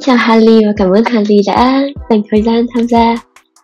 [0.00, 3.14] chào Harley và cảm ơn Harley đã dành thời gian tham gia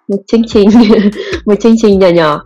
[0.08, 0.68] một chương trình
[1.46, 2.42] một chương trình nhỏ nhỏ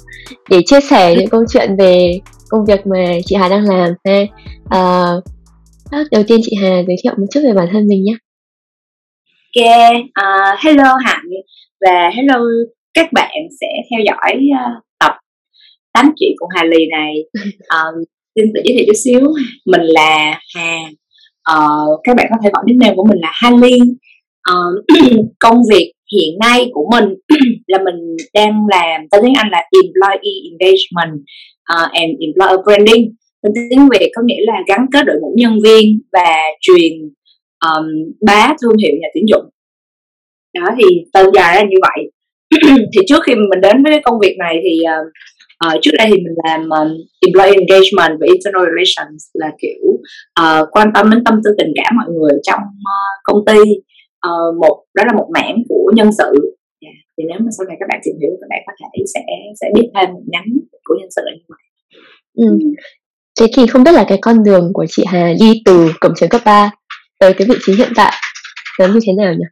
[0.51, 4.21] để chia sẻ những câu chuyện về công việc mà chị Hà đang làm ha.
[4.65, 5.25] Uh,
[6.11, 8.13] đầu tiên chị Hà giới thiệu một chút về bản thân mình nhé.
[9.57, 11.25] Ok, uh, hello Hạnh
[11.81, 12.41] và hello
[12.95, 13.31] các bạn
[13.61, 15.13] sẽ theo dõi uh, tập
[15.93, 17.15] tám chuyện cùng Hà Lì này.
[17.45, 18.03] Um,
[18.35, 19.21] xin tự giới thiệu chút xíu,
[19.67, 20.79] mình là Hà.
[21.53, 23.79] Uh, các bạn có thể gọi nickname của mình là Hali
[24.41, 25.01] Uh, ờ,
[25.39, 27.05] công việc hiện nay của mình
[27.67, 31.15] là mình đang làm tên tiếng Anh là Employee Engagement
[31.73, 33.15] uh, and Employer Branding.
[33.43, 36.93] Tên tiếng Việt có nghĩa là gắn kết đội ngũ nhân viên và truyền
[37.67, 37.87] um,
[38.27, 39.45] bá thương hiệu nhà tuyển dụng.
[40.55, 42.11] Đó thì tên dài ra như vậy.
[42.93, 45.13] Thì trước khi mình đến với cái công việc này thì uh,
[45.67, 46.89] uh, trước đây thì mình làm um,
[47.27, 49.83] employee engagement và internal relations là kiểu
[50.43, 52.61] uh, quan tâm đến tâm tư tình cảm mọi người trong
[52.93, 53.61] uh, công ty.
[54.29, 56.31] Uh, một đó là một mảng của nhân sự.
[56.81, 56.95] Yeah.
[57.17, 59.21] thì nếu mà sau này các bạn tìm hiểu các bạn có thể sẽ
[59.61, 60.51] sẽ biết thêm một nhánh
[60.85, 61.65] của nhân sự như vậy.
[62.37, 62.47] Ừ.
[63.41, 66.29] thế thì không biết là cái con đường của chị Hà đi từ cổng trường
[66.29, 66.71] cấp 3
[67.19, 68.13] tới cái vị trí hiện tại
[68.81, 69.45] nó như thế nào nhỉ?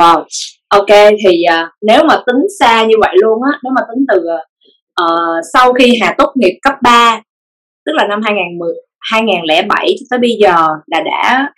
[0.00, 0.24] Wow.
[0.68, 4.18] Ok thì uh, nếu mà tính xa như vậy luôn á nếu mà tính từ
[4.18, 4.40] uh,
[5.52, 7.20] sau khi Hà tốt nghiệp cấp 3
[7.86, 8.68] tức là năm 2010
[9.00, 11.48] 2007 tới bây giờ là đã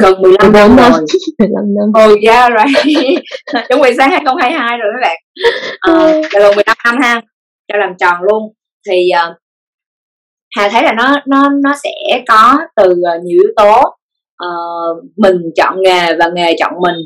[0.00, 0.88] gần 15 năm rồi.
[1.38, 2.04] 15 năm.
[2.04, 2.86] Oh yeah right.
[3.68, 5.16] Chuẩn bị sáng 2022 rồi các bạn.
[5.90, 7.20] Uh, là gần 15 năm ha
[7.72, 8.52] cho làm tròn luôn.
[8.88, 9.36] Thì uh,
[10.56, 13.80] Hà thấy là nó nó nó sẽ có từ uh, nhiều yếu tố
[14.44, 16.96] uh, mình chọn nghề và nghề chọn mình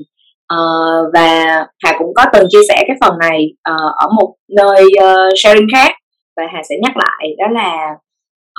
[0.55, 1.45] uh, và
[1.85, 5.67] Hà cũng có từng chia sẻ cái phần này uh, ở một nơi uh, sharing
[5.73, 5.93] khác.
[6.37, 7.89] Và Hà sẽ nhắc lại đó là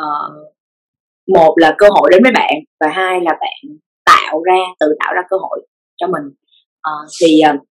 [0.03, 0.33] uh,
[1.27, 5.13] một là cơ hội đến với bạn và hai là bạn tạo ra tự tạo
[5.13, 6.23] ra cơ hội cho mình.
[6.89, 7.61] Uh, thì uh,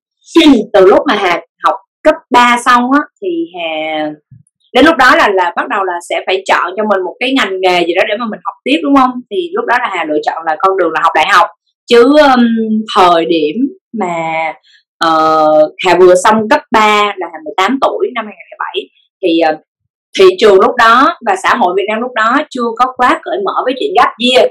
[0.73, 4.11] từ lúc mà hà học cấp 3 xong á thì hà
[4.75, 7.33] đến lúc đó là là bắt đầu là sẽ phải chọn cho mình một cái
[7.37, 9.11] ngành nghề gì đó để mà mình học tiếp đúng không?
[9.31, 11.47] Thì lúc đó là hà lựa chọn là con đường là học đại học.
[11.87, 12.45] Chứ um,
[12.97, 13.57] thời điểm
[14.01, 14.53] mà
[15.07, 18.89] uh, hà vừa xong cấp 3 là hà 18 tuổi năm 2007
[19.23, 19.65] thì uh,
[20.19, 23.37] thị trường lúc đó và xã hội Việt Nam lúc đó chưa có quá cởi
[23.45, 24.51] mở với chuyện gap year.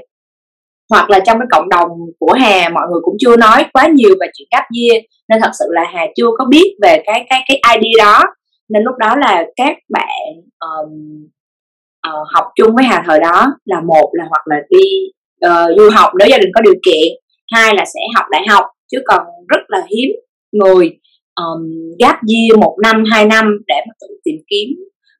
[0.90, 1.88] Hoặc là trong cái cộng đồng
[2.18, 5.50] của Hà mọi người cũng chưa nói quá nhiều về chuyện gap year nên thật
[5.58, 8.22] sự là Hà chưa có biết về cái cái cái ID đó.
[8.68, 10.18] Nên lúc đó là các bạn
[10.58, 11.24] um,
[12.08, 14.84] uh, học chung với Hà thời đó là một là hoặc là đi
[15.46, 17.12] uh, du học nếu gia đình có điều kiện
[17.52, 20.08] hai là sẽ học đại học chứ còn rất là hiếm
[20.52, 20.98] người
[21.40, 21.62] um,
[21.98, 24.68] gap year một năm hai năm để mà tự tìm kiếm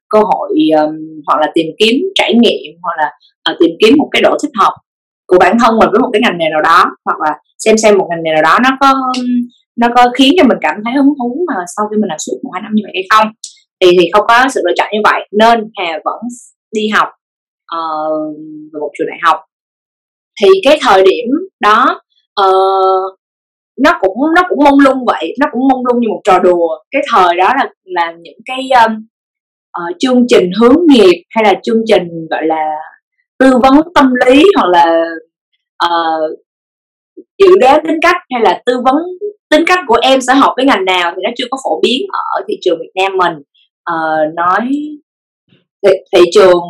[0.09, 0.49] cơ hội
[0.79, 0.95] um,
[1.27, 3.11] hoặc là tìm kiếm trải nghiệm hoặc là
[3.51, 4.73] uh, tìm kiếm một cái độ thích hợp
[5.27, 7.97] của bản thân mình với một cái ngành nghề nào đó hoặc là xem xem
[7.97, 8.93] một ngành nghề nào đó nó có
[9.75, 12.33] nó có khiến cho mình cảm thấy hứng thú mà sau khi mình làm suốt
[12.43, 13.27] một hai năm như vậy hay không
[13.81, 15.27] thì thì không có sự lựa chọn như vậy.
[15.31, 16.19] Nên hà vẫn
[16.71, 17.07] đi học
[17.75, 18.37] uh,
[18.81, 19.37] một trường đại học.
[20.41, 21.25] Thì cái thời điểm
[21.59, 22.01] đó
[22.41, 23.19] uh,
[23.77, 26.67] nó cũng nó cũng mông lung vậy nó cũng mông lung như một trò đùa.
[26.91, 29.07] Cái thời đó là là những cái um,
[29.79, 32.71] uh, chương trình hướng nghiệp hay là chương trình gọi là
[33.39, 35.03] tư vấn tâm lý hoặc là
[35.85, 36.39] uh,
[37.43, 38.95] dự đoán tính cách hay là tư vấn
[39.49, 42.01] tính cách của em sẽ học với ngành nào thì nó chưa có phổ biến
[42.35, 43.33] ở thị trường Việt Nam mình.
[43.91, 44.69] Uh, nói
[45.83, 46.61] thị, thị trường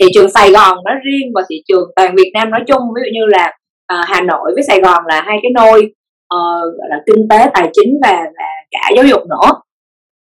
[0.00, 2.82] thị trường Sài Gòn nói riêng và thị trường toàn Việt Nam nói chung.
[2.94, 3.52] Ví dụ như là
[3.94, 5.94] uh, Hà Nội với Sài Gòn là hai cái nôi
[6.34, 9.50] uh, gọi là kinh tế tài chính và, và cả giáo dục nữa.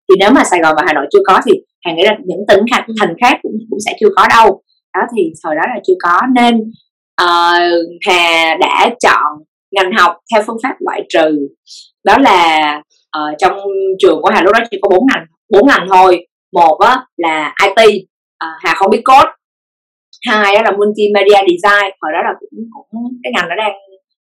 [0.10, 1.52] Thì nếu mà Sài Gòn và Hà Nội chưa có thì
[1.86, 2.60] Hà nghĩ là những tỉnh
[3.00, 4.62] thành khác cũng cũng sẽ chưa có đâu.
[4.94, 6.22] Đó thì thời đó là chưa có.
[6.36, 6.56] Nên
[7.22, 11.48] uh, hà đã chọn ngành học theo phương pháp loại trừ.
[12.04, 12.82] Đó là
[13.18, 13.60] uh, trong
[14.00, 16.28] trường của hà lúc đó chỉ có bốn ngành bốn ngành thôi.
[16.54, 18.02] Một á, là it
[18.46, 19.32] uh, hà không biết code.
[20.28, 21.92] Hai á, là multimedia design.
[22.02, 23.74] Hồi đó là cũng cũng cái ngành nó đang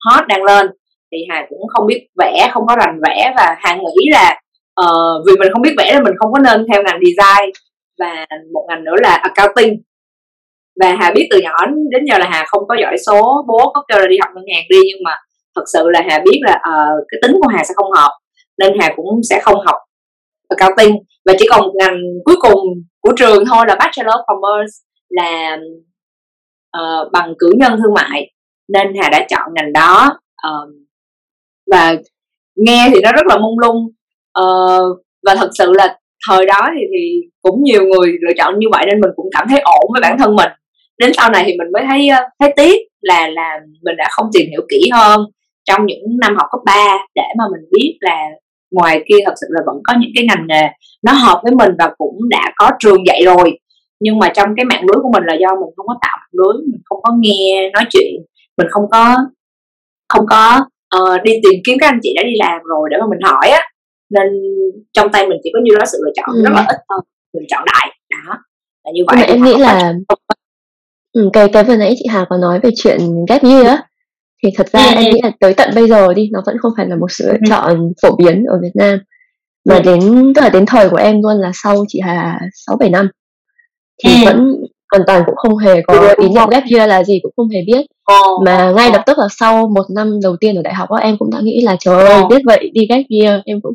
[0.06, 0.68] hot đang lên
[1.14, 4.40] thì hà cũng không biết vẽ không có rành vẽ và hà nghĩ là
[4.82, 7.52] uh, vì mình không biết vẽ là mình không có nên theo ngành design
[8.00, 9.82] và một ngành nữa là accounting.
[10.82, 13.84] Và hà biết từ nhỏ đến giờ là hà không có giỏi số bố có
[13.88, 15.12] kêu là đi học ngân hàng đi nhưng mà
[15.56, 18.12] thật sự là hà biết là uh, cái tính của hà sẽ không hợp
[18.58, 19.76] nên hà cũng sẽ không học
[20.58, 20.98] accounting.
[21.26, 22.60] Và chỉ còn một ngành cuối cùng
[23.02, 24.74] của trường thôi là bachelor of commerce
[25.10, 25.58] là
[26.78, 28.32] uh, bằng cử nhân thương mại
[28.74, 30.83] nên hà đã chọn ngành đó uh,
[31.72, 31.96] và
[32.56, 33.88] nghe thì nó rất là mông lung.
[34.40, 35.98] Uh, và thật sự là
[36.30, 39.48] thời đó thì thì cũng nhiều người lựa chọn như vậy nên mình cũng cảm
[39.50, 40.50] thấy ổn với bản thân mình.
[40.98, 44.48] Đến sau này thì mình mới thấy thấy tiếc là là mình đã không tìm
[44.52, 45.26] hiểu kỹ hơn
[45.64, 48.28] trong những năm học cấp 3 để mà mình biết là
[48.72, 50.70] ngoài kia thật sự là vẫn có những cái ngành nghề
[51.04, 53.60] nó hợp với mình và cũng đã có trường dạy rồi.
[54.00, 56.30] Nhưng mà trong cái mạng lưới của mình là do mình không có tạo mạng
[56.32, 58.14] lưới mình không có nghe nói chuyện
[58.58, 59.18] mình không có
[60.10, 63.06] không có uh, đi tìm kiếm các anh chị đã đi làm rồi để mà
[63.10, 63.62] mình hỏi á
[64.10, 64.28] nên
[64.94, 66.44] trong tay mình chỉ có như đó sự lựa chọn ừ.
[66.44, 67.02] rất là ít thôi
[67.34, 68.38] mình chọn đại đó
[68.84, 69.94] là như vậy em nghĩ là
[71.14, 73.00] ừ, cái cái vừa nãy chị Hà có nói về chuyện
[73.30, 73.84] ghép year á
[74.44, 74.96] thì thật ra ừ.
[74.96, 77.26] em nghĩ là tới tận bây giờ đi nó vẫn không phải là một sự
[77.28, 77.50] lựa ừ.
[77.50, 79.00] chọn phổ biến ở Việt Nam
[79.66, 79.82] mà ừ.
[79.86, 83.10] đến tức là đến thời của em luôn là sau chị Hà sáu bảy năm
[84.04, 84.26] thì ừ.
[84.26, 84.56] vẫn
[84.94, 87.60] hoàn toàn cũng không hề có ý niệm ghép year là gì cũng không hề
[87.68, 87.86] biết.
[88.04, 90.98] Ờ, mà ngay lập tức là sau một năm đầu tiên ở đại học đó,
[90.98, 93.42] em cũng đã nghĩ là trời ơi biết vậy đi ghép year.
[93.46, 93.74] Em cũng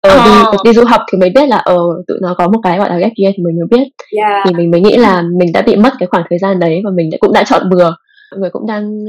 [0.00, 2.78] ờ, đi đi du học thì mới biết là ờ tụi nó có một cái
[2.78, 3.88] gọi là ghép year thì mình mới biết.
[4.18, 4.46] Yeah.
[4.46, 6.90] thì mình mới nghĩ là mình đã bị mất cái khoảng thời gian đấy và
[6.90, 7.90] mình đã, cũng đã chọn bừa.
[8.30, 9.04] Mọi người cũng đang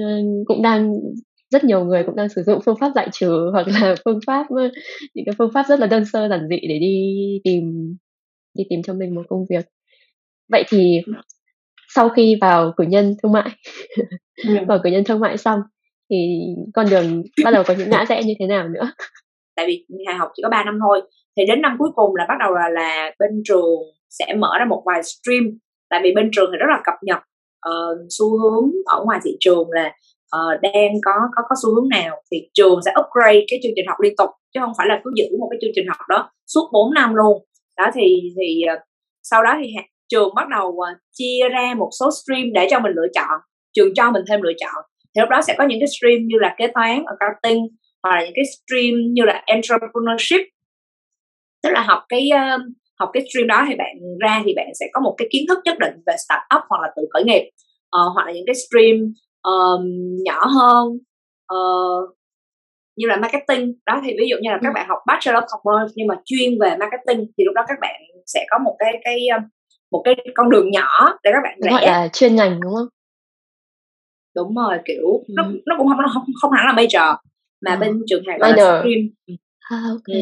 [0.48, 0.94] cũng đang
[1.50, 4.46] rất nhiều người cũng đang sử dụng phương pháp giải trừ hoặc là phương pháp
[5.14, 7.96] những cái phương pháp rất là đơn sơ giản dị để đi tìm
[8.54, 9.66] đi tìm cho mình một công việc.
[10.50, 11.02] Vậy thì
[11.96, 13.50] sau khi vào cử nhân thương mại.
[14.48, 14.56] Ừ.
[14.68, 15.60] vào cử nhân thương mại xong
[16.10, 16.40] thì
[16.74, 18.92] con đường bắt đầu có những ngã rẽ như thế nào nữa?
[19.56, 21.02] Tại vì hà học chỉ có 3 năm thôi
[21.38, 23.80] thì đến năm cuối cùng là bắt đầu là là bên trường
[24.10, 25.44] sẽ mở ra một vài stream.
[25.90, 27.18] Tại vì bên trường thì rất là cập nhật
[27.70, 29.92] uh, xu hướng ở ngoài thị trường là
[30.36, 33.88] uh, đang có có có xu hướng nào thì trường sẽ upgrade cái chương trình
[33.88, 36.32] học liên tục chứ không phải là cứ giữ một cái chương trình học đó
[36.48, 37.44] suốt 4 năm luôn.
[37.78, 38.80] Đó thì thì uh,
[39.24, 39.74] sau đó thì
[40.10, 43.40] trường bắt đầu uh, chia ra một số stream để cho mình lựa chọn
[43.76, 44.84] trường cho mình thêm lựa chọn.
[45.16, 47.68] Thì lúc đó sẽ có những cái stream như là kế toán accounting
[48.04, 50.42] hoặc là những cái stream như là entrepreneurship.
[51.64, 52.62] Tức là học cái uh,
[53.00, 55.60] học cái stream đó thì bạn ra thì bạn sẽ có một cái kiến thức
[55.66, 57.50] nhất định về startup hoặc là tự khởi nghiệp.
[57.98, 58.98] Uh, hoặc là những cái stream
[59.44, 59.84] um,
[60.26, 60.88] nhỏ hơn
[61.54, 62.18] uh,
[62.98, 63.74] như là marketing.
[63.86, 64.74] Đó thì ví dụ như là các ừ.
[64.76, 68.02] bạn học bachelor of commerce nhưng mà chuyên về marketing thì lúc đó các bạn
[68.26, 69.28] sẽ có một cái cái
[69.92, 72.88] một cái con đường nhỏ để các bạn gọi là chuyên ngành đúng không
[74.36, 75.34] đúng rồi kiểu ừ.
[75.36, 77.18] nó nó cũng không không, không hẳn là major
[77.62, 77.80] mà ừ.
[77.80, 80.20] bên trường hàng gọi là stream à, ok ừ.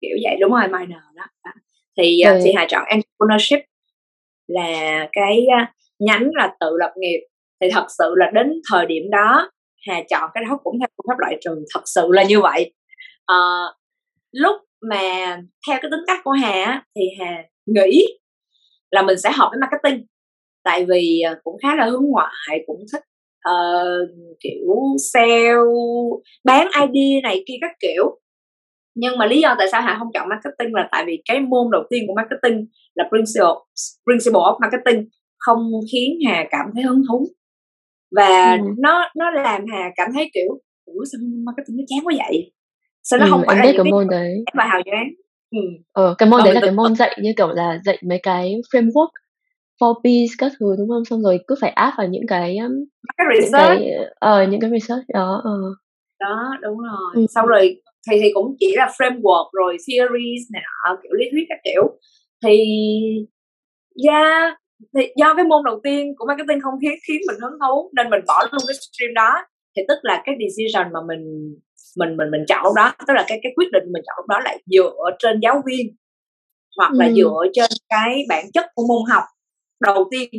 [0.00, 1.24] kiểu vậy đúng rồi minor đó,
[1.96, 2.40] thì ừ.
[2.44, 3.60] thì hà chọn entrepreneurship
[4.46, 5.46] là cái
[5.98, 7.20] nhánh là tự lập nghiệp
[7.60, 9.50] thì thật sự là đến thời điểm đó
[9.86, 12.72] hà chọn cái đó cũng theo phương pháp loại trừ thật sự là như vậy
[13.26, 13.36] à,
[14.32, 14.56] lúc
[14.90, 15.36] mà
[15.68, 18.06] theo cái tính cách của hà thì hà nghĩ
[18.96, 20.06] là mình sẽ học với marketing.
[20.64, 23.02] Tại vì ờ, cũng khá là hướng ngoại cũng thích
[23.50, 24.10] uh,
[24.40, 24.74] kiểu
[25.12, 25.54] sale
[26.44, 28.20] bán ID này kia các kiểu.
[28.94, 31.70] Nhưng mà lý do tại sao hà không chọn marketing là tại vì cái môn
[31.72, 33.56] đầu tiên của marketing là principle
[34.06, 35.08] principle of marketing
[35.38, 37.26] không khiến hà cảm thấy hứng thú.
[38.16, 38.58] Và ừ.
[38.78, 40.48] nó nó làm hà cảm thấy kiểu
[40.84, 42.52] ủa sao marketing nó chán quá vậy?
[43.02, 44.44] Sao nó ừ, không phải là cái môn đấy.
[44.54, 45.08] và hào nhoáng
[45.50, 45.58] ừ.
[45.92, 49.08] ờ cái môn đấy là cái môn dạy như kiểu là dạy mấy cái framework
[49.80, 52.72] for peace các thứ đúng không xong rồi cứ phải áp vào những cái um,
[53.16, 53.90] cái research những
[54.20, 55.76] cái, uh, những cái research đó uh.
[56.20, 57.26] đó đúng rồi ừ.
[57.34, 61.44] sau rồi thì thì cũng chỉ là framework rồi theories này nọ kiểu lý thuyết
[61.48, 61.98] các kiểu
[62.44, 62.64] thì
[64.08, 64.58] yeah
[64.94, 68.10] thì do cái môn đầu tiên của marketing không khiến khiến mình hứng thú nên
[68.10, 69.30] mình bỏ luôn cái stream đó
[69.76, 71.54] thì tức là cái decision mà mình
[71.96, 72.92] mình mình mình chọn lúc đó.
[73.08, 75.96] Tức là cái cái quyết định mình chọn lúc đó lại dựa trên giáo viên
[76.76, 77.12] hoặc là ừ.
[77.16, 79.22] dựa trên cái bản chất của môn học
[79.80, 80.30] đầu tiên.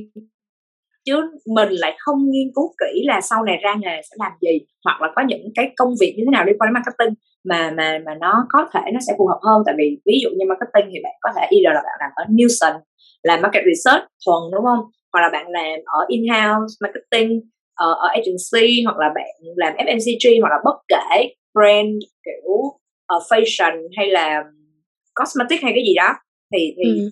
[1.05, 1.13] Chứ
[1.55, 5.01] mình lại không nghiên cứu kỹ là sau này ra nghề sẽ làm gì hoặc
[5.01, 7.13] là có những cái công việc như thế nào liên quan đến marketing
[7.49, 9.63] mà mà mà nó có thể nó sẽ phù hợp hơn.
[9.65, 12.23] Tại vì ví dụ như marketing thì bạn có thể either là bạn làm ở
[12.29, 12.73] Nielsen
[13.23, 14.85] làm market research thuần đúng không?
[15.13, 17.41] Hoặc là bạn làm ở in-house marketing
[17.77, 22.51] ở, ở agency hoặc là bạn làm FMCG hoặc là bất kể brand kiểu
[23.15, 24.43] uh, fashion hay là
[25.15, 26.13] cosmetic hay cái gì đó
[26.53, 27.09] thì thì ừ.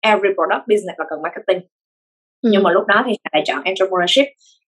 [0.00, 1.62] every product business là cần marketing
[2.42, 2.50] ừ.
[2.52, 4.26] nhưng mà lúc đó thì lại chọn entrepreneurship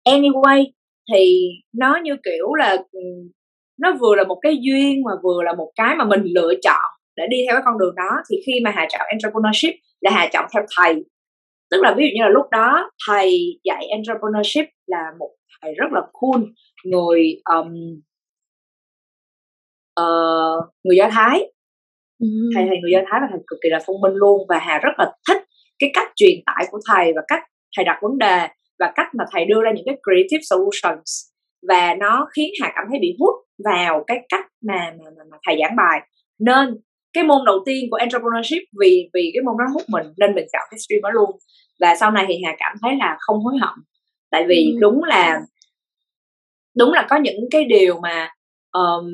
[0.08, 0.64] anyway
[1.12, 3.00] thì nó như kiểu là ừ,
[3.80, 6.90] nó vừa là một cái duyên mà vừa là một cái mà mình lựa chọn
[7.16, 10.28] để đi theo cái con đường đó thì khi mà hà chọn entrepreneurship là hà
[10.32, 11.04] chọn theo thầy
[11.70, 15.30] tức là ví dụ như là lúc đó thầy dạy entrepreneurship là một
[15.62, 16.42] thầy rất là cool
[16.84, 18.00] người um,
[20.00, 21.52] uh, người do thái.
[22.20, 22.26] Ừ.
[22.54, 24.78] thầy thầy người do thái và thầy cực kỳ là thông minh luôn và hà
[24.78, 25.42] rất là thích
[25.78, 27.42] cái cách truyền tải của thầy và cách
[27.76, 28.48] thầy đặt vấn đề
[28.78, 31.10] và cách mà thầy đưa ra những cái creative solutions.
[31.68, 33.34] Và nó khiến hà cảm thấy bị hút
[33.64, 36.00] vào cái cách mà mà, mà, mà thầy giảng bài.
[36.38, 36.76] Nên
[37.12, 40.46] cái môn đầu tiên của entrepreneurship vì vì cái môn đó hút mình nên mình
[40.52, 41.30] chọn cái stream đó luôn.
[41.80, 43.84] Và sau này thì hà cảm thấy là không hối hận.
[44.30, 44.78] Tại vì ừ.
[44.80, 45.40] đúng là
[46.76, 48.28] đúng là có những cái điều mà
[48.72, 49.06] um,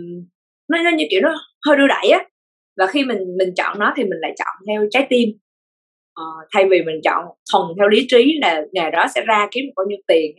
[0.73, 1.35] nó, nó như kiểu nó
[1.67, 2.25] hơi đưa đẩy á.
[2.76, 5.29] Và khi mình mình chọn nó thì mình lại chọn theo trái tim.
[6.21, 9.64] Uh, thay vì mình chọn thuần theo lý trí là nghề đó sẽ ra kiếm
[9.76, 10.37] bao nhiêu tiền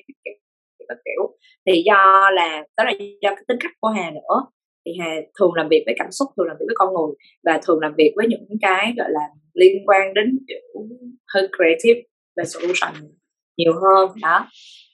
[0.88, 1.38] các kiểu.
[1.66, 4.46] Thì do là đó là do cái tính cách của hà nữa.
[4.86, 7.60] Thì hà thường làm việc với cảm xúc thường làm việc với con người và
[7.68, 9.22] thường làm việc với những cái gọi là
[9.54, 10.88] liên quan đến kiểu
[11.34, 12.02] hơi creative
[12.38, 12.94] và solution
[13.58, 14.10] nhiều hơn.
[14.22, 14.48] Đó.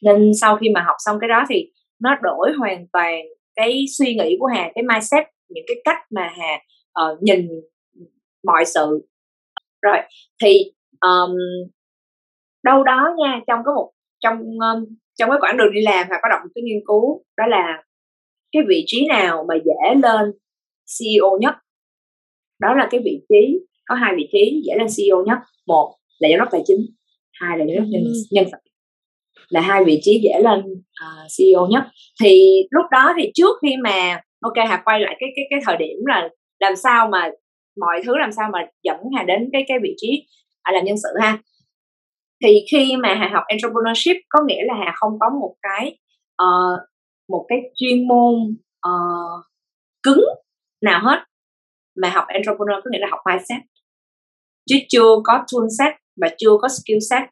[0.03, 3.21] Nên sau khi mà học xong cái đó thì nó đổi hoàn toàn
[3.59, 6.61] cái suy nghĩ của hà cái mindset những cái cách mà hà
[7.03, 7.47] uh, nhìn
[8.43, 9.07] mọi sự.
[9.81, 9.97] Rồi
[10.43, 11.35] thì um,
[12.63, 14.85] đâu đó nha trong cái một trong um,
[15.17, 17.83] trong cái quãng đường đi làm hà có đọc một cái nghiên cứu đó là
[18.51, 20.31] cái vị trí nào mà dễ lên
[20.99, 21.55] CEO nhất?
[22.59, 25.37] Đó là cái vị trí có hai vị trí dễ lên CEO nhất.
[25.67, 26.79] Một là giám đốc tài chính
[27.33, 28.68] hai là giám đốc nhân, nhân sự
[29.49, 30.63] là hai vị trí dễ lên
[30.93, 31.83] à, uh, CEO nhất.
[32.23, 35.77] Thì lúc đó thì trước khi mà ok hà quay lại cái cái cái thời
[35.77, 36.29] điểm là
[36.59, 37.29] làm sao mà
[37.79, 40.27] mọi thứ làm sao mà dẫn hà đến cái cái vị trí
[40.61, 41.37] à, làm nhân sự ha.
[42.43, 45.97] Thì khi mà hà học entrepreneurship có nghĩa là hà không có một cái
[46.43, 46.79] uh,
[47.29, 48.33] một cái chuyên môn
[48.87, 49.45] uh,
[50.03, 50.23] cứng
[50.81, 51.19] nào hết.
[52.01, 53.61] Mà học entrepreneur có nghĩa là học mindset.
[54.69, 57.23] Chứ chưa có tool set và chưa có skill set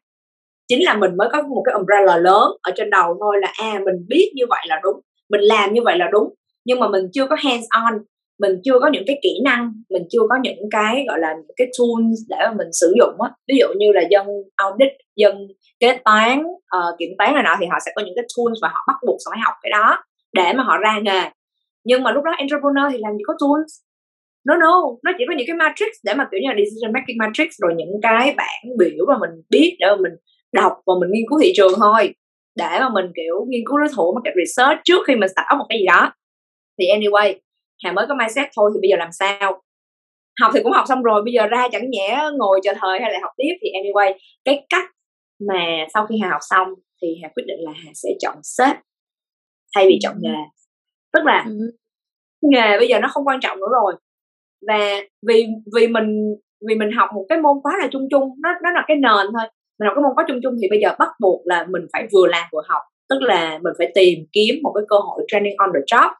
[0.68, 3.80] chính là mình mới có một cái umbrella lớn ở trên đầu thôi là à
[3.84, 6.34] mình biết như vậy là đúng mình làm như vậy là đúng.
[6.64, 8.02] Nhưng mà mình chưa có hands on
[8.40, 11.56] mình chưa có những cái kỹ năng mình chưa có những cái gọi là những
[11.56, 13.30] cái tools để mà mình sử dụng á.
[13.48, 15.34] Ví dụ như là dân audit dân
[15.80, 18.68] kế toán uh, kiểm toán này nọ thì họ sẽ có những cái tools và
[18.68, 21.30] họ bắt buộc phải học cái đó để mà họ ra nghề.
[21.84, 23.72] Nhưng mà lúc đó entrepreneur thì làm gì có tools?
[24.46, 27.18] No no nó chỉ có những cái matrix để mà kiểu như là decision making
[27.18, 30.12] matrix rồi những cái bảng biểu mà mình biết để mà mình
[30.52, 32.14] đọc và mình nghiên cứu thị trường thôi.
[32.56, 35.66] Để mà mình kiểu nghiên cứu đối thủ market research trước khi mình up một
[35.68, 36.12] cái gì đó.
[36.78, 37.34] Thì anyway
[37.84, 39.62] hà mới có mindset thôi thì bây giờ làm sao?
[40.40, 43.12] Học thì cũng học xong rồi bây giờ ra chẳng nhẽ ngồi chờ thời hay
[43.12, 43.54] là học tiếp.
[43.62, 44.12] Thì anyway
[44.44, 44.90] cái cách
[45.48, 46.68] mà sau khi hà học xong
[47.02, 48.76] thì hà quyết định là hà sẽ chọn sếp
[49.74, 50.34] thay vì chọn nghề.
[51.12, 51.52] Tức là ừ.
[52.42, 53.94] nghề bây giờ nó không quan trọng nữa rồi.
[54.68, 54.78] Và
[55.26, 56.36] vì vì mình
[56.68, 59.26] vì mình học một cái môn quá là chung chung nó nó là cái nền
[59.32, 59.48] thôi
[59.78, 62.08] mình học cái môn quá chung chung thì bây giờ bắt buộc là mình phải
[62.12, 65.54] vừa làm vừa học tức là mình phải tìm kiếm một cái cơ hội training
[65.56, 66.10] on the job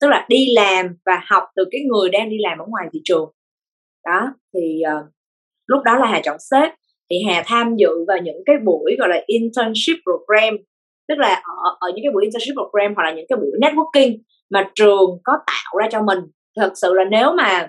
[0.00, 3.00] tức là đi làm và học từ cái người đang đi làm ở ngoài thị
[3.04, 3.30] trường.
[4.04, 5.04] Đó thì uh,
[5.66, 6.72] lúc đó là hà chọn sếp
[7.10, 10.56] thì hà tham dự vào những cái buổi gọi là internship program
[11.08, 14.18] tức là ở, ở những cái buổi internship program hoặc là những cái buổi networking
[14.50, 16.18] mà trường có tạo ra cho mình.
[16.56, 17.68] Thật sự là nếu mà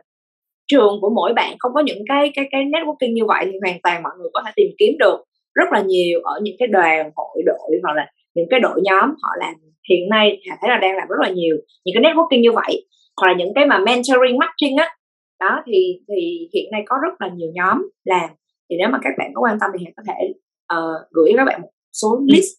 [0.68, 3.82] trường của mỗi bạn không có những cái cái cái networking như vậy thì hoàn
[3.84, 5.24] toàn mọi người có thể tìm kiếm được
[5.56, 9.10] rất là nhiều ở những cái đoàn hội đội hoặc là những cái đội nhóm
[9.22, 9.54] họ làm.
[9.90, 11.56] Hiện nay hà thấy là đang làm rất là nhiều
[11.86, 12.86] những cái networking như vậy.
[13.22, 14.96] Hoặc là những cái mà mentoring matching á.
[15.40, 18.30] Đó thì thì hiện nay có rất là nhiều nhóm làm.
[18.70, 20.34] Thì nếu mà các bạn có quan tâm thì hà có thể
[20.78, 22.50] uh, gửi các bạn một số list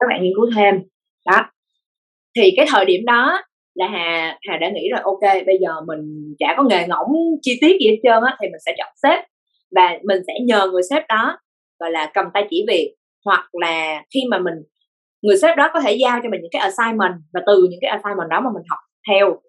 [0.00, 0.74] các bạn nghiên cứu thêm.
[1.26, 1.50] Đó.
[2.36, 3.42] Thì cái thời điểm đó
[3.74, 7.12] là hà hà đã nghĩ rồi ok bây giờ mình chả có nghề ngỗng
[7.42, 9.24] chi tiết gì hết trơn á thì mình sẽ chọn sếp.
[9.76, 11.38] Và mình sẽ nhờ người sếp đó
[11.80, 14.54] gọi là cầm tay chỉ việc hoặc là khi mà mình
[15.22, 17.90] người sếp đó có thể giao cho mình những cái assignment và từ những cái
[17.90, 19.40] assignment đó mà mình học theo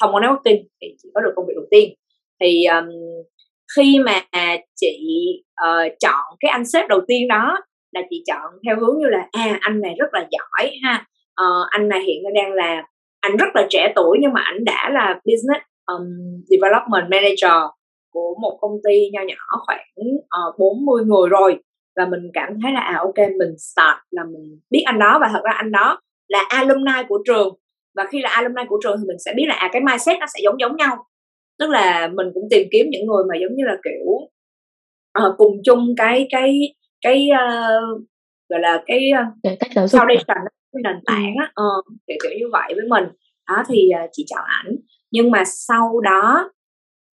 [0.00, 1.94] thông qua networking thì chỉ có được công việc đầu tiên.
[2.40, 2.88] Thì um,
[3.76, 4.20] khi mà
[4.74, 4.98] chị
[5.64, 7.58] uh, chọn cái anh sếp đầu tiên đó
[7.92, 11.06] là chị chọn theo hướng như là à anh này rất là giỏi ha
[11.42, 12.82] uh, anh này hiện đang là
[13.24, 16.04] anh rất là trẻ tuổi nhưng mà anh đã là business um,
[16.50, 17.58] development manager
[18.10, 19.86] của một công ty nho nhỏ khoảng
[20.28, 21.58] ờ, uh, 40 người rồi.
[21.96, 25.28] Và mình cảm thấy là à ok mình start là mình biết anh đó và
[25.32, 27.48] thật ra anh đó là alumni của trường.
[27.96, 30.26] Và khi là alumni của trường thì mình sẽ biết là à cái mindset nó
[30.26, 30.96] sẽ giống giống nhau.
[31.58, 34.06] Tức là mình cũng tìm kiếm những người mà giống như là kiểu
[35.26, 36.60] uh, cùng chung cái cái
[37.02, 38.02] cái uh,
[38.54, 39.10] gọi là cái
[39.52, 42.84] uh, cách giáo dục foundation cái nền tảng á uh, kiểu kiểu như vậy với
[42.88, 43.04] mình.
[43.48, 44.76] Đó thì uh, chị chọn ảnh.
[45.10, 46.50] Nhưng mà sau đó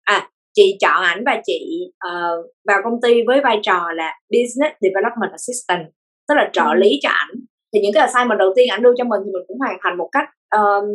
[0.04, 4.76] à chị chọn ảnh và chị uh, vào công ty với vai trò là business
[4.80, 5.86] development assistant
[6.28, 7.30] tức là trợ lý cho ảnh.
[7.74, 9.96] Thì những cái assignment đầu tiên ảnh đưa cho mình thì mình cũng hoàn thành
[9.98, 10.88] một cách um,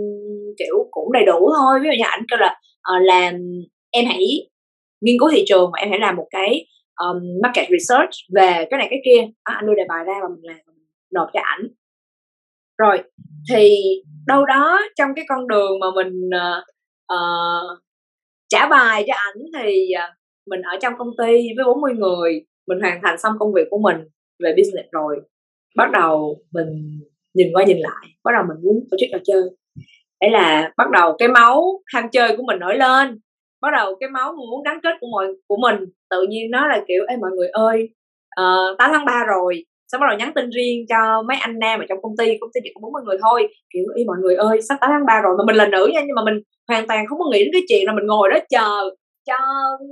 [0.57, 1.79] kiểu cũng đầy đủ thôi.
[1.81, 2.59] Ví dụ như ảnh kêu là
[2.95, 3.33] uh, làm
[3.91, 4.23] em hãy
[5.01, 6.65] nghiên cứu thị trường và em hãy làm một cái
[6.97, 9.27] um, market research về cái này cái kia.
[9.43, 10.57] À, anh đưa đề bài ra và mình làm
[11.13, 11.67] nộp cho ảnh.
[12.77, 13.03] Rồi
[13.49, 13.75] thì
[14.27, 16.63] đâu đó trong cái con đường mà mình uh,
[17.13, 17.79] uh,
[18.49, 20.15] trả bài cho ảnh thì uh,
[20.47, 23.79] mình ở trong công ty với 40 người mình hoàn thành xong công việc của
[23.79, 23.97] mình
[24.43, 25.21] về business rồi
[25.75, 26.99] bắt đầu mình
[27.33, 29.41] nhìn qua nhìn lại bắt đầu mình muốn tổ chức trò chơi.
[30.21, 33.19] Đấy là bắt đầu cái máu ham chơi của mình nổi lên
[33.61, 35.75] bắt đầu cái máu muốn gắn kết của mọi của mình.
[36.09, 37.89] Tự nhiên nó là kiểu ê mọi người ơi
[38.29, 41.59] ờ, uh, 8 tháng 3 rồi xong bắt đầu nhắn tin riêng cho mấy anh
[41.59, 43.47] nam ở trong công ty công ty chỉ có 40 người thôi.
[43.73, 45.35] Kiểu ý mọi người ơi sắp 8 tháng 3 rồi?
[45.37, 47.61] Mà mình là nữ nha nhưng mà mình hoàn toàn không có nghĩ đến cái
[47.69, 48.89] chuyện là mình ngồi đó chờ
[49.27, 49.35] cho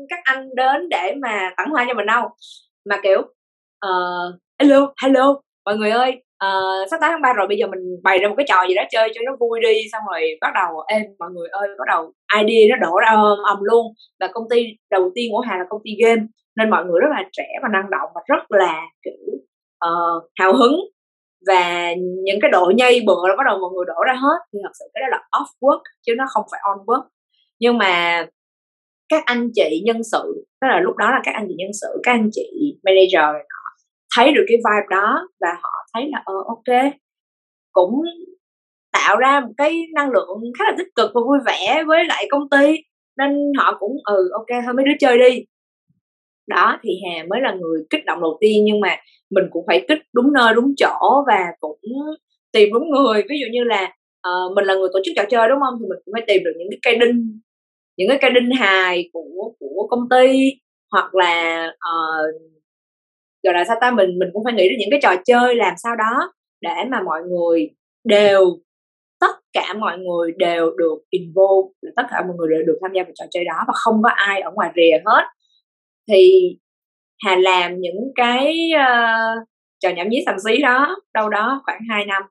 [0.10, 2.30] các anh đến để mà tặng hoa cho mình đâu.
[2.90, 3.20] Mà kiểu
[3.86, 7.80] uh, hello hello mọi người ơi uh, sắp tới tháng 3 rồi bây giờ mình
[8.04, 10.52] bày ra một cái trò gì đó chơi cho nó vui đi xong rồi bắt
[10.56, 13.94] đầu em mọi người ơi bắt đầu idea nó đổ ra ầm ầm luôn.
[14.20, 16.22] Và công ty đầu tiên của hà là công ty game
[16.56, 19.38] nên mọi người rất là trẻ và năng động và rất là kiểu
[19.86, 20.80] uh, hào hứng.
[21.48, 24.38] Và những cái độ nhây bựa nó bắt đầu mọi người đổ ra hết.
[24.54, 27.08] Thì thật sự cái đó là off work chứ nó không phải on work.
[27.60, 28.26] Nhưng mà
[29.10, 31.88] các anh chị nhân sự tức là lúc đó là các anh chị nhân sự
[32.04, 33.36] các anh chị manager
[34.16, 36.94] thấy được cái vibe đó và họ thấy là ờ ok
[37.72, 38.02] cũng
[38.94, 40.28] tạo ra một cái năng lượng
[40.60, 42.76] khá là tích cực và vui vẻ với lại công ty.
[43.18, 45.46] Nên họ cũng ừ ok thôi mấy đứa chơi đi.
[46.48, 48.98] Đó thì hà mới là người kích động đầu tiên nhưng mà
[49.30, 51.80] mình cũng phải kích đúng nơi đúng chỗ và cũng
[52.54, 53.24] tìm đúng người.
[53.30, 53.94] Ví dụ như là
[54.30, 55.74] uh, mình là người tổ chức trò chơi đúng không?
[55.80, 57.40] Thì mình cũng phải tìm được những cái cây đinh
[57.98, 60.52] những cái cây đinh hài của của công ty
[60.92, 62.42] hoặc là uh,
[63.46, 63.92] gọi là sao ta?
[63.92, 67.02] Mình mình cũng phải nghĩ ra những cái trò chơi làm sao đó để mà
[67.02, 67.70] mọi người
[68.04, 68.58] đều
[69.20, 73.04] tất cả mọi người đều được involve tất cả mọi người đều được tham gia
[73.04, 75.24] vào trò chơi đó và không có ai ở ngoài rìa hết.
[76.08, 76.32] Thì
[77.26, 79.48] hà làm những cái uh,
[79.80, 82.24] trò nhảm nhí xàm xí đó đâu đó khoảng 2 năm.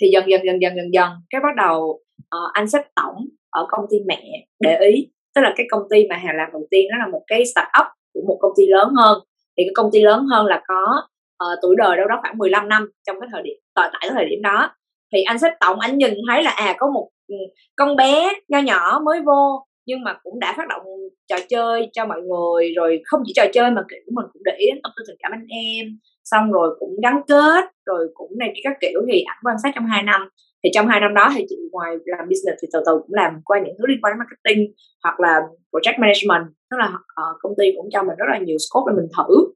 [0.00, 2.00] Thì dần dần dần dần dần dần cái bắt đầu
[2.36, 3.16] uh, anh xếp tổng
[3.50, 5.10] ở công ty mẹ để ý.
[5.34, 7.86] Tức là cái công ty mà hà làm đầu tiên nó là một cái startup
[8.14, 9.18] của một công ty lớn hơn
[9.56, 11.02] thì cái công ty lớn hơn là có
[11.44, 14.10] uh, tuổi đời đâu đó khoảng 15 năm trong cái thời điểm tại tại cái
[14.14, 14.74] thời điểm đó.
[15.12, 17.34] Thì anh sếp tổng anh nhìn thấy là à có một ừ,
[17.76, 20.82] con bé nho nhỏ mới vô nhưng mà cũng đã phát động
[21.28, 24.52] trò chơi cho mọi người rồi không chỉ trò chơi mà kiểu mình cũng để
[24.58, 25.98] ý đến tâm tư tình cảm anh em.
[26.24, 29.86] Xong rồi cũng gắn kết rồi cũng này các kiểu thì ảnh quan sát trong
[29.86, 30.28] hai năm.
[30.64, 33.40] Thì trong hai năm đó thì chị ngoài làm business thì từ từ cũng làm
[33.44, 35.40] qua những thứ liên quan đến marketing hoặc là
[35.72, 38.96] project management tức là uh, công ty cũng cho mình rất là nhiều scope để
[38.96, 39.52] mình thử.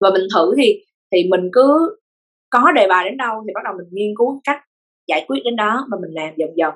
[0.00, 1.96] Và mình thử thì thì mình cứ
[2.50, 4.60] có đề bài đến đâu thì bắt đầu mình nghiên cứu cách
[5.06, 6.74] giải quyết đến đó và mình làm dần dần.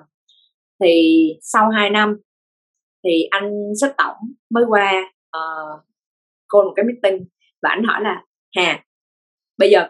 [0.81, 2.17] Thì sau 2 năm
[3.05, 4.17] thì anh sếp tổng
[4.51, 5.81] mới qua uh,
[6.49, 7.27] cô một cái meeting
[7.63, 8.23] và anh hỏi là
[8.57, 8.85] hà
[9.59, 9.89] bây giờ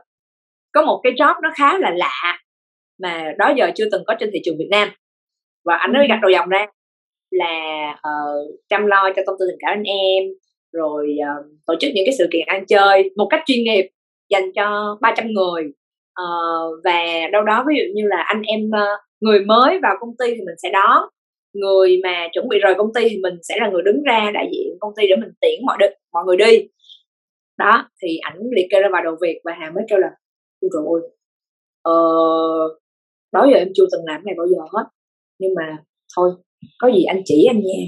[0.73, 2.39] có một cái job nó khá là lạ
[3.03, 4.89] mà đó giờ chưa từng có trên thị trường Việt Nam.
[5.65, 6.67] Và anh mới gạch đầu dòng ra
[7.35, 10.25] là uh, chăm lo cho công ty tình cảm anh em
[10.73, 13.91] rồi uh, tổ chức những cái sự kiện ăn chơi một cách chuyên nghiệp
[14.31, 15.73] dành cho 300 người.
[16.23, 20.17] Uh, và đâu đó ví dụ như là anh em uh, người mới vào công
[20.19, 21.05] ty thì mình sẽ đón
[21.55, 24.49] người mà chuẩn bị rời công ty thì mình sẽ là người đứng ra đại
[24.53, 26.69] diện công ty để mình tiễn mọi đ- mọi người đi.
[27.59, 30.09] Đó thì ảnh liệt kê ra vài đầu việc và hà mới kêu là
[30.61, 31.11] ôi trời ơi
[31.83, 31.93] ờ,
[33.33, 34.85] đó giờ em chưa từng làm cái này bao giờ hết.
[35.39, 35.77] Nhưng mà
[36.17, 36.31] thôi
[36.79, 37.85] có gì anh chỉ anh nha.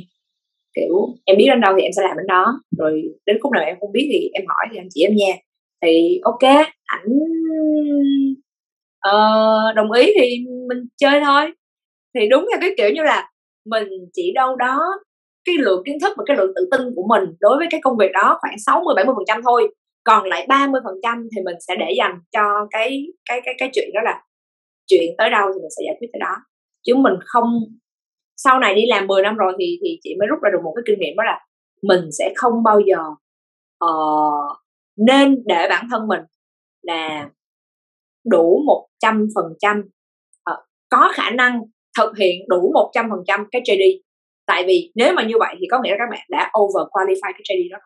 [0.76, 2.60] Kiểu em biết đến đâu thì em sẽ làm đến đó.
[2.78, 5.34] Rồi đến khúc nào em không biết thì em hỏi thì anh chỉ em nha.
[5.82, 7.08] Thì ok ảnh
[9.08, 11.52] uh, đồng ý thì mình chơi thôi.
[12.14, 13.30] Thì đúng là cái kiểu như là
[13.66, 14.78] mình chỉ đâu đó
[15.44, 17.96] cái lượng kiến thức và cái lượng tự tin của mình đối với cái công
[17.96, 19.74] việc đó khoảng 60 70 phần trăm thôi.
[20.04, 23.70] Còn lại 30 phần trăm thì mình sẽ để dành cho cái cái cái cái
[23.74, 24.22] chuyện đó là
[24.86, 26.34] chuyện tới đâu thì mình sẽ giải quyết tới đó.
[26.86, 27.44] Chứ mình không
[28.37, 30.72] sau này đi làm 10 năm rồi thì thì chị mới rút ra được một
[30.77, 31.40] cái kinh nghiệm đó là
[31.83, 32.99] mình sẽ không bao giờ
[33.85, 34.57] uh,
[34.96, 36.20] nên để bản thân mình
[36.83, 37.29] là
[38.31, 39.83] đủ một trăm phần trăm
[40.44, 41.61] ờ, có khả năng
[41.99, 44.01] thực hiện đủ một trăm phần trăm cái JD
[44.46, 47.33] tại vì nếu mà như vậy thì có nghĩa là các bạn đã over qualify
[47.33, 47.79] cái JD đó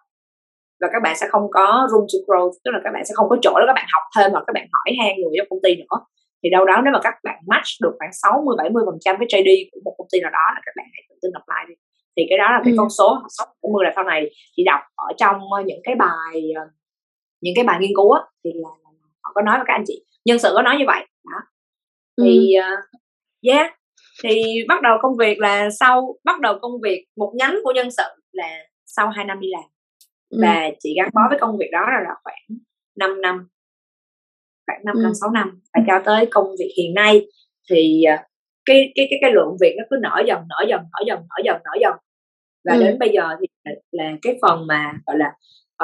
[0.80, 3.28] và các bạn sẽ không có room to grow tức là các bạn sẽ không
[3.28, 5.62] có chỗ để các bạn học thêm hoặc các bạn hỏi han người trong công
[5.62, 5.98] ty nữa
[6.42, 9.28] thì đâu đó nếu mà các bạn match được khoảng 60 70 phần trăm cái
[9.32, 11.74] JD của một công ty nào đó là các bạn hãy tự tin apply đi.
[12.16, 12.76] Thì cái đó là cái ừ.
[12.78, 16.52] con số 60 70 là sau này chị đọc ở trong ờ, những cái bài
[16.56, 16.62] ờ,
[17.40, 18.68] những cái bài nghiên cứu á thì là,
[19.22, 20.04] họ có nói với các anh chị.
[20.24, 21.38] Nhân sự có nói như vậy đó.
[22.22, 22.60] Thì ừ.
[22.60, 22.78] uh,
[23.52, 23.74] yeah.
[24.22, 27.90] Thì bắt đầu công việc là sau bắt đầu công việc một nhánh của nhân
[27.90, 29.64] sự là sau 2 năm đi làm.
[30.30, 30.38] Ừ.
[30.42, 32.58] và chị gắn bó với công việc đó là, là khoảng
[32.96, 33.48] 5 năm
[34.70, 35.00] khoảng 5 ừ.
[35.02, 35.60] năm 6 năm.
[35.74, 37.26] Và cho tới công việc hiện nay
[37.70, 38.24] thì à,
[38.64, 41.42] cái cái cái cái lượng việc nó cứ nở dần nở dần nở dần nở
[41.44, 41.92] dần nở dần.
[42.64, 42.80] Và ừ.
[42.84, 45.32] đến bây giờ thì là, là cái phần mà gọi là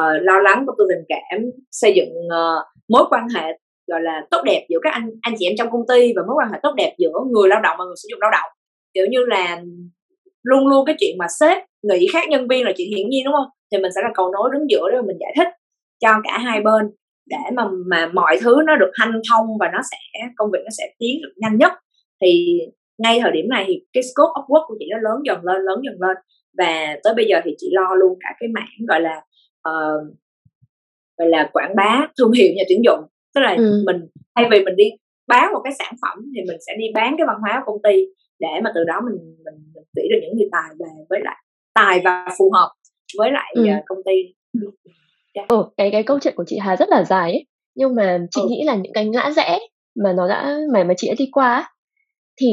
[0.00, 4.26] uh, lo lắng của tôi tình cảm xây dựng uh, mối quan hệ gọi là
[4.30, 6.58] tốt đẹp giữa các anh anh chị em trong công ty và mối quan hệ
[6.62, 8.50] tốt đẹp giữa người lao động và người sử dụng lao động.
[8.94, 9.60] Kiểu như là
[10.42, 13.34] luôn luôn cái chuyện mà sếp nghĩ khác nhân viên là chuyện hiển nhiên đúng
[13.34, 13.48] không?
[13.72, 15.48] Thì mình sẽ là cầu nối đứng giữa để mình giải thích
[16.00, 16.90] cho cả hai bên
[17.26, 19.96] để mà mà mọi thứ nó được hanh thông và nó sẽ
[20.36, 21.72] công việc nó sẽ tiến được nhanh nhất
[22.20, 22.60] thì
[22.98, 25.62] ngay thời điểm này thì cái scope of work của chị nó lớn dần lên
[25.62, 26.16] lớn dần lên
[26.58, 29.16] và tới bây giờ thì chị lo luôn cả cái mảng gọi là
[29.68, 30.16] uh,
[31.18, 33.00] gọi là quảng bá thương hiệu nhà tuyển dụng
[33.34, 33.82] tức là ừ.
[33.86, 34.90] mình thay vì mình đi
[35.26, 37.82] bán một cái sản phẩm thì mình sẽ đi bán cái văn hóa của công
[37.82, 38.04] ty
[38.38, 41.36] để mà từ đó mình mình, mình tuyển được những người tài về với lại
[41.74, 42.72] tài và phù hợp
[43.18, 43.62] với lại ừ.
[43.62, 44.34] uh, công ty
[45.36, 45.48] yeah.
[45.48, 48.40] ừ, cái cái câu chuyện của chị Hà rất là dài ấy nhưng mà chị
[48.40, 48.48] ừ.
[48.50, 49.58] nghĩ là những cái ngã rẽ
[50.04, 51.72] mà nó đã mà mà chị đã đi qua
[52.40, 52.48] thì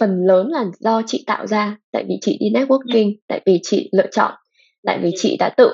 [0.00, 1.76] phần lớn là do chị tạo ra.
[1.92, 3.18] Tại vì chị đi networking ừ.
[3.28, 4.34] tại vì chị lựa chọn
[4.86, 5.72] tại vì chị đã tự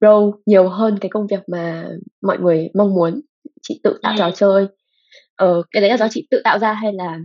[0.00, 1.88] grow nhiều hơn cái công việc mà
[2.22, 3.20] mọi người mong muốn.
[3.62, 4.66] Chị tự tạo trò chơi.
[5.36, 7.18] Ờ cái đấy là do chị tự tạo ra hay là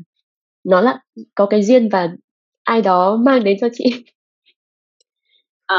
[0.64, 1.00] nó là
[1.36, 2.10] có cái duyên và
[2.64, 3.84] ai đó mang đến cho chị?
[5.66, 5.78] À,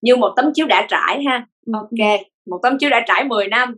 [0.00, 3.74] như một tấm chiếu đã trải ha ok một tấm chiếu đã trải 10 năm.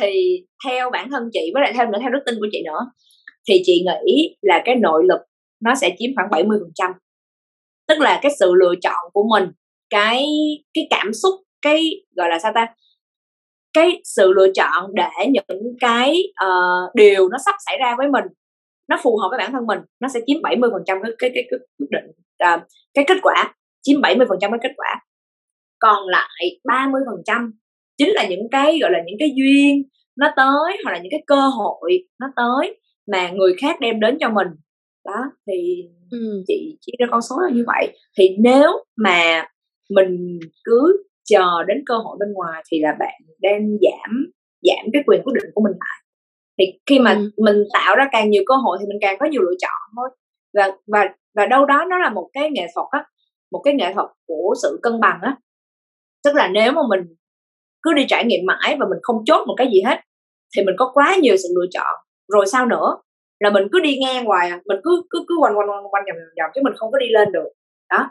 [0.00, 2.90] Thì theo bản thân chị với lại theo nữa theo đức tin của chị nữa
[3.48, 5.20] thì chị nghĩ là cái nội lực
[5.60, 6.92] nó sẽ chiếm khoảng 70 phần trăm.
[7.88, 9.48] Tức là cái sự lựa chọn của mình
[9.90, 10.28] cái
[10.74, 12.66] cái cảm xúc cái gọi là sao ta
[13.72, 18.24] cái sự lựa chọn để những cái uh, điều nó sắp xảy ra với mình
[18.88, 21.30] nó phù hợp với bản thân mình nó sẽ chiếm 70 phần trăm cái cái
[21.34, 22.04] cái quyết định
[22.54, 22.60] uh,
[22.94, 25.00] cái kết quả chiếm 70 phần trăm cái kết quả
[25.82, 27.52] còn lại 30 phần trăm.
[27.98, 29.82] Chính là những cái gọi là những cái duyên
[30.16, 32.80] nó tới hoặc là những cái cơ hội nó tới
[33.12, 34.48] mà người khác đem đến cho mình.
[35.04, 36.44] Đó thì ừ.
[36.46, 37.96] chị chỉ ra con số là như vậy.
[38.18, 39.46] Thì nếu mà
[39.90, 45.02] mình cứ chờ đến cơ hội bên ngoài thì là bạn đang giảm giảm cái
[45.06, 45.98] quyền quyết định của mình lại.
[46.58, 47.30] Thì khi mà ừ.
[47.36, 50.08] mình tạo ra càng nhiều cơ hội thì mình càng có nhiều lựa chọn thôi.
[50.54, 53.04] Và và và đâu đó nó là một cái nghệ thuật á
[53.52, 55.36] một cái nghệ thuật của sự cân bằng á
[56.24, 57.00] tức là nếu mà mình
[57.82, 60.00] cứ đi trải nghiệm mãi và mình không chốt một cái gì hết,
[60.56, 61.94] thì mình có quá nhiều sự lựa chọn.
[62.32, 62.96] Rồi sao nữa?
[63.40, 66.04] Là mình cứ đi ngang hoài à mình cứ cứ cứ quanh quanh quanh quanh
[66.04, 67.48] vòng vòng chứ mình không có đi lên được.
[67.90, 68.10] Đó.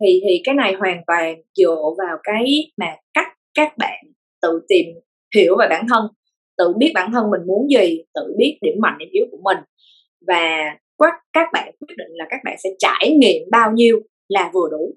[0.00, 4.04] Thì thì cái này hoàn toàn dựa vào cái mà cách các bạn
[4.42, 4.86] tự tìm
[5.36, 6.06] hiểu về bản thân,
[6.58, 9.58] tự biết bản thân mình muốn gì, tự biết điểm mạnh, điểm yếu của mình.
[10.26, 14.50] Và các các bạn quyết định là các bạn sẽ trải nghiệm bao nhiêu là
[14.54, 14.94] vừa đủ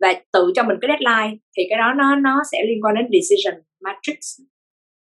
[0.00, 3.06] và tự cho mình cái deadline thì cái đó nó nó sẽ liên quan đến
[3.12, 4.18] decision matrix.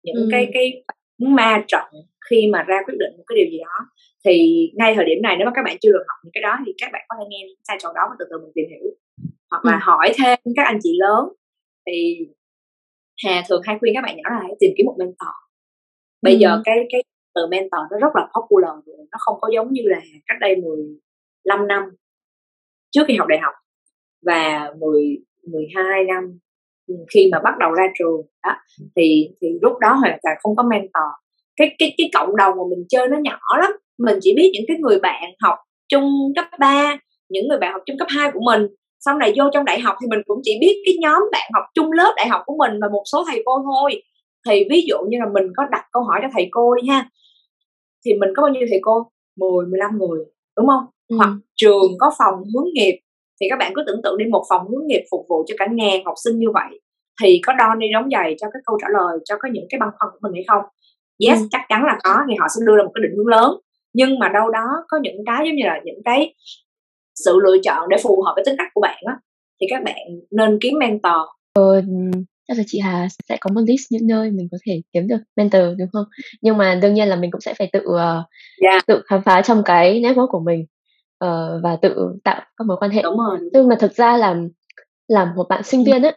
[0.03, 0.29] Những ừ.
[0.31, 0.83] cái cái
[1.19, 1.85] ma trận
[2.31, 3.87] khi mà ra quyết định một cái điều gì đó.
[4.25, 6.59] Thì ngay thời điểm này nếu mà các bạn chưa được học những cái đó
[6.67, 8.91] thì các bạn có thể nghe sai chỗ đó và từ từ mình tìm hiểu.
[9.51, 9.79] Hoặc là ừ.
[9.83, 11.29] hỏi thêm các anh chị lớn.
[11.87, 12.19] Thì
[13.25, 15.35] hà thường hay khuyên các bạn nhỏ là hãy tìm kiếm một mentor.
[16.23, 16.39] Bây ừ.
[16.39, 17.03] giờ cái cái
[17.35, 20.57] từ mentor nó rất là popular rồi nó không có giống như là cách đây
[20.57, 21.83] 15 năm
[22.91, 23.55] trước khi học đại học
[24.27, 25.19] và 10
[25.53, 26.39] 12 năm
[27.15, 28.53] khi mà bắt đầu ra trường đó
[28.97, 31.11] thì thì lúc đó hoàn toàn không có mentor.
[31.57, 33.71] Cái cái cái cộng đồng mà mình chơi nó nhỏ lắm.
[33.99, 37.83] Mình chỉ biết những cái người bạn học chung cấp 3 những người bạn học
[37.87, 38.67] chung cấp 2 của mình.
[39.01, 41.65] Sau này vô trong đại học thì mình cũng chỉ biết cái nhóm bạn học
[41.75, 44.03] chung lớp đại học của mình và một số thầy cô thôi.
[44.49, 47.09] Thì ví dụ như là mình có đặt câu hỏi cho thầy cô đi ha
[48.05, 49.11] thì mình có bao nhiêu thầy cô?
[49.37, 50.25] 10, 15 người
[50.57, 50.85] đúng không?
[51.09, 51.17] Ừ.
[51.17, 52.99] hoặc trường có phòng hướng nghiệp
[53.41, 55.67] thì các bạn cứ tưởng tượng đi một phòng hướng nghiệp phục vụ cho cả
[55.73, 56.81] ngàn học sinh như vậy
[57.23, 59.79] thì có đo đi đóng giày cho cái câu trả lời cho có những cái
[59.81, 60.63] băn khoăn của mình hay không
[61.27, 61.47] yes ừ.
[61.51, 63.51] chắc chắn là có thì họ sẽ đưa ra một cái định hướng lớn
[63.93, 66.35] nhưng mà đâu đó có những cái giống như là những cái
[67.25, 69.19] sự lựa chọn để phù hợp với tính cách của bạn á
[69.61, 69.97] thì các bạn
[70.31, 71.13] nên kiếm mentor
[71.53, 71.83] ờ,
[72.49, 75.21] chắc là chị Hà sẽ có một list những nơi mình có thể kiếm được
[75.37, 76.05] mentor đúng không
[76.43, 78.25] nhưng mà đương nhiên là mình cũng sẽ phải tự uh, ờ,
[78.63, 78.75] yeah.
[78.75, 78.81] Dạ.
[78.87, 80.65] tự khám phá trong cái network của mình
[81.25, 83.39] uh, và tự tạo các mối quan hệ đúng rồi.
[83.53, 84.37] nhưng mà thực ra là
[85.09, 86.13] làm một bạn sinh viên á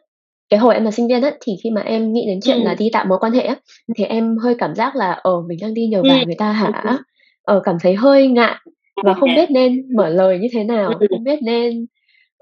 [0.50, 2.64] cái hồi em là sinh viên á thì khi mà em nghĩ đến chuyện ừ.
[2.64, 3.56] là đi tạo mối quan hệ á
[3.98, 6.10] thì em hơi cảm giác là ờ, mình đang đi nhờ ừ.
[6.26, 6.72] người ta hả
[7.44, 8.56] ở ờ, cảm thấy hơi ngại
[9.04, 11.08] và không biết nên mở lời như thế nào ừ.
[11.10, 11.86] không biết nên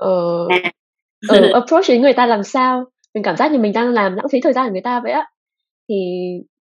[0.05, 0.51] uh,
[1.37, 4.25] uh, approach đến người ta làm sao mình cảm giác như mình đang làm lãng
[4.31, 5.25] phí thời gian của người ta vậy á
[5.89, 5.95] thì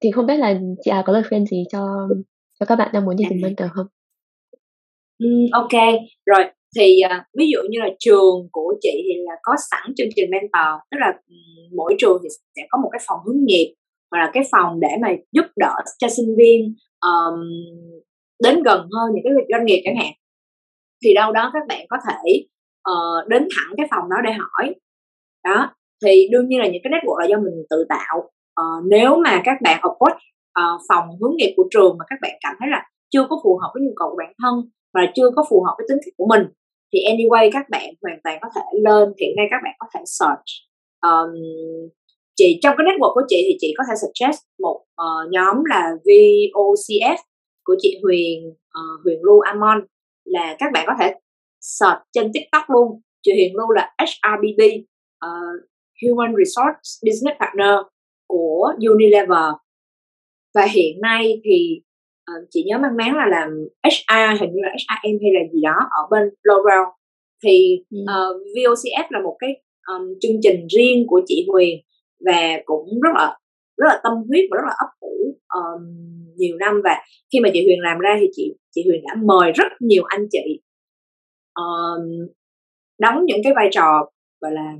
[0.02, 2.08] thì không biết là chị à có lời khuyên gì cho
[2.60, 3.88] cho các bạn đang muốn đi tìm mentor không?
[5.24, 5.82] Um, ok.
[6.26, 6.44] Rồi
[6.76, 10.30] thì uh, ví dụ như là trường của chị thì là có sẵn chương trình
[10.32, 13.76] mentor tức là um, mỗi trường thì sẽ có một cái phòng hướng nghiệp
[14.12, 17.40] hoặc là cái phòng để mà giúp đỡ cho sinh viên um,
[18.44, 20.14] đến gần hơn những cái doanh nghiệp chẳng hạn.
[21.04, 22.46] Thì đâu đó các bạn có thể
[22.92, 24.76] uh, đến thẳng cái phòng đó để hỏi.
[25.44, 28.30] Đó thì đương nhiên là những cái network là do mình tự tạo.
[28.62, 32.20] Uh, nếu mà các bạn approach uh, ờ, phòng hướng nghiệp của trường mà các
[32.22, 34.54] bạn cảm thấy là chưa có phù hợp với nhu cầu của bản thân
[34.94, 36.44] và chưa có phù hợp với tính cách của mình
[36.94, 40.02] thì anyway các bạn hoàn toàn có thể lên hiện nay các bạn có thể
[40.06, 40.50] search.
[41.02, 41.32] Um,
[42.36, 45.92] chị trong cái network của chị thì chị có thể suggest một uh, nhóm là
[46.06, 47.18] VOCF
[47.64, 49.86] của chị Huyền uh, Huyền Lu Amon
[50.26, 51.14] là các bạn có thể
[51.62, 53.02] search trên TikTok luôn.
[53.24, 54.86] Chị Huyền Lu là HRBB uh,
[55.20, 55.30] ờ,
[56.02, 57.76] Human Resource Business Partner
[58.28, 59.54] của Unilever.
[60.56, 61.82] Và hiện nay thì
[62.32, 63.50] uh, chị nhớ mang máng là làm
[63.84, 66.86] HR hình như là HRM hay là gì đó ở bên L'Oreal
[67.44, 68.44] thì uh, ừ.
[68.56, 71.80] VOCF là một cái um, chương trình riêng của chị Huyền
[72.26, 73.38] và cũng rất là
[73.78, 75.84] rất là tâm huyết và rất là ấp ủ um,
[76.36, 76.82] nhiều năm.
[76.84, 77.02] Và
[77.34, 80.28] khi mà chị Huyền làm ra thì chị chị Huyền đã mời rất nhiều anh
[80.32, 80.62] chị
[81.54, 82.28] um,
[83.00, 84.10] đóng những cái vai trò
[84.42, 84.74] gọi là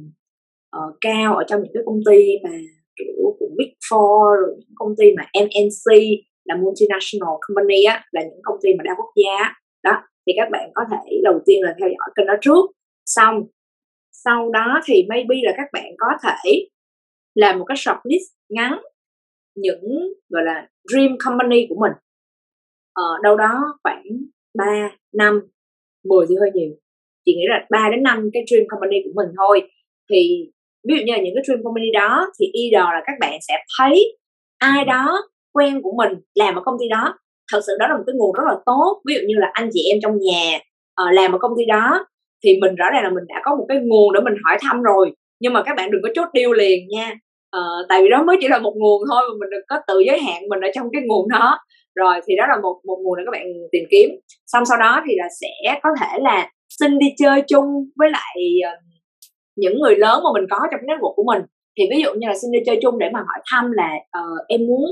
[0.78, 2.50] uh, cao ở trong những cái công ty mà
[2.96, 5.98] kiểu của Big Four rồi những công ty mà MNC
[6.46, 10.50] là multinational company á, là những công ty mà đa quốc gia đó, thì các
[10.52, 12.66] bạn có thể đầu tiên là theo dõi kênh đó trước.
[13.06, 13.44] Xong,
[14.12, 16.68] sau đó thì maybe là các bạn có thể
[17.36, 18.80] làm một cái shortlist ngắn
[19.56, 21.92] những, gọi là, dream company của mình.
[22.94, 24.04] Ở đâu đó khoảng
[24.58, 25.42] 3 năm
[26.04, 26.72] 10 thì hơi nhiều.
[27.26, 29.72] Chị nghĩ là 3 đến 5 cái dream company của mình thôi.
[30.10, 30.52] Thì
[30.88, 33.54] ví dụ như là những cái dream company đó thì either là các bạn sẽ
[33.78, 34.18] thấy
[34.58, 35.18] ai đó
[35.54, 37.20] quen của mình làm ở công ty đó.
[37.52, 39.02] Thật sự đó là một cái nguồn rất là tốt.
[39.08, 40.60] Ví dụ như là anh chị em trong nhà
[41.02, 42.06] uh, làm ở công ty đó
[42.44, 44.82] thì mình rõ ràng là mình đã có một cái nguồn để mình hỏi thăm
[44.82, 45.12] rồi.
[45.40, 47.16] Nhưng mà các bạn đừng có chốt điêu liền nha.
[47.58, 50.00] Uh, tại vì đó mới chỉ là một nguồn thôi mà mình đừng có tự
[50.00, 51.60] giới hạn mình ở trong cái nguồn đó.
[51.96, 54.10] Rồi thì đó là một một nguồn để các bạn tìm kiếm.
[54.46, 58.36] Xong sau đó thì là sẽ có thể là xin đi chơi chung với lại
[58.74, 58.84] uh,
[59.56, 61.42] những người lớn mà mình có trong cái network của mình
[61.78, 64.48] thì ví dụ như là xin đi chơi chung để mà hỏi thăm là uh,
[64.48, 64.86] em muốn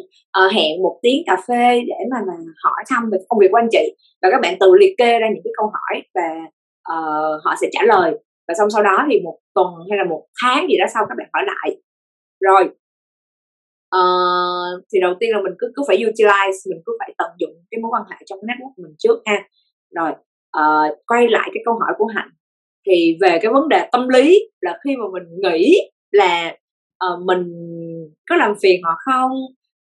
[0.46, 3.58] uh, hẹn một tiếng cà phê để mà mà hỏi thăm về công việc của
[3.58, 3.96] anh chị.
[4.22, 6.30] Và các bạn tự liệt kê ra những cái câu hỏi và
[6.94, 8.14] uh, họ sẽ trả lời.
[8.48, 11.16] Và xong sau đó thì một tuần hay là một tháng gì đó sau các
[11.18, 11.78] bạn hỏi lại.
[12.40, 12.64] Rồi
[13.96, 17.54] uh, thì đầu tiên là mình cứ cứ phải utilize mình cứ phải tận dụng
[17.72, 19.44] cái mối quan hệ trong network của mình trước ha.
[19.96, 20.12] Rồi
[20.58, 22.30] uh, quay lại cái câu hỏi của hạnh.
[22.88, 25.76] Thì về cái vấn đề tâm lý là khi mà mình nghĩ
[26.12, 26.56] là
[27.06, 27.54] uh, mình
[28.30, 29.32] có làm phiền họ không?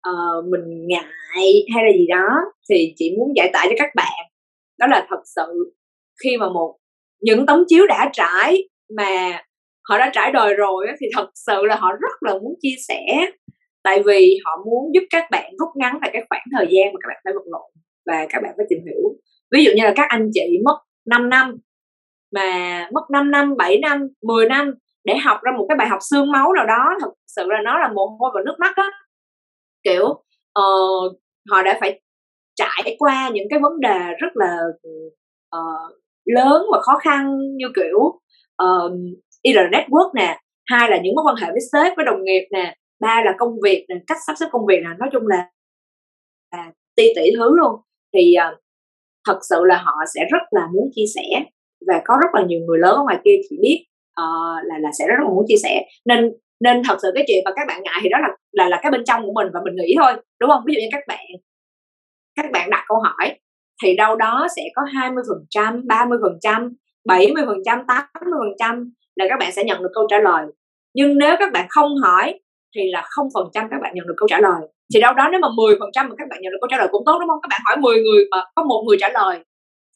[0.09, 2.27] Uh, mình ngại hay là gì đó
[2.69, 4.25] thì chị muốn giải tỏa cho các bạn.
[4.77, 5.73] Đó là thật sự
[6.23, 6.77] khi mà một
[7.21, 9.43] những tấm chiếu đã trải mà
[9.89, 13.05] họ đã trải đời rồi thì thật sự là họ rất là muốn chia sẻ.
[13.83, 16.99] Tại vì họ muốn giúp các bạn rút ngắn lại cái khoảng thời gian mà
[17.01, 17.71] các bạn phải vật lộn
[18.05, 19.15] và các bạn phải tìm hiểu.
[19.51, 21.57] Ví dụ như là các anh chị mất 5 năm
[22.31, 24.73] mà mất 5 năm 7 năm 10 năm
[25.05, 27.79] để học ra một cái bài học xương máu nào đó thật sự là nó
[27.79, 28.89] là mồ hôi và nước mắt á.
[29.83, 30.05] Kiểu
[30.59, 31.19] uh,
[31.51, 32.01] họ đã phải
[32.55, 34.57] trải qua những cái vấn đề rất là
[35.57, 35.91] uh,
[36.25, 37.97] lớn và khó khăn như kiểu
[38.63, 38.91] uh,
[39.41, 42.47] y là network nè hai là những mối quan hệ với sếp với đồng nghiệp
[42.51, 45.49] nè ba là công việc nè cách sắp xếp công việc nè nói chung là,
[46.51, 47.81] là ti tỷ thứ luôn.
[48.13, 48.59] Thì uh,
[49.27, 51.45] thật sự là họ sẽ rất là muốn chia sẻ
[51.87, 53.85] và có rất là nhiều người lớn ở ngoài kia chỉ biết
[54.21, 55.85] uh, là là sẽ rất là muốn chia sẻ.
[56.05, 58.79] Nên nên thật sự cái chuyện mà các bạn ngại thì đó là là là
[58.81, 60.63] cái bên trong của mình và mình nghĩ thôi đúng không?
[60.67, 61.25] Ví dụ như các bạn
[62.35, 63.39] các bạn đặt câu hỏi
[63.83, 66.73] thì đâu đó sẽ có 20 phần trăm 30 phần trăm
[67.05, 70.45] 70 phần trăm 80 phần trăm là các bạn sẽ nhận được câu trả lời.
[70.93, 72.39] Nhưng nếu các bạn không hỏi
[72.75, 74.61] thì là không phần trăm các bạn nhận được câu trả lời.
[74.93, 76.77] Thì đâu đó nếu mà 10 phần trăm mà các bạn nhận được câu trả
[76.77, 77.39] lời cũng tốt đúng không?
[77.41, 79.39] Các bạn hỏi 10 người mà có một người trả lời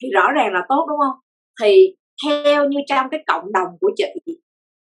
[0.02, 1.16] thì rõ ràng là tốt đúng không?
[1.62, 1.94] Thì
[2.26, 4.36] theo như trong cái cộng đồng của chị.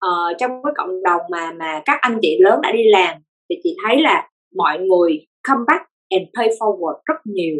[0.05, 3.17] Uh, trong cái cộng đồng mà mà các anh chị lớn đã đi làm
[3.49, 7.55] thì chị thấy là mọi người come back and pay forward rất nhiều.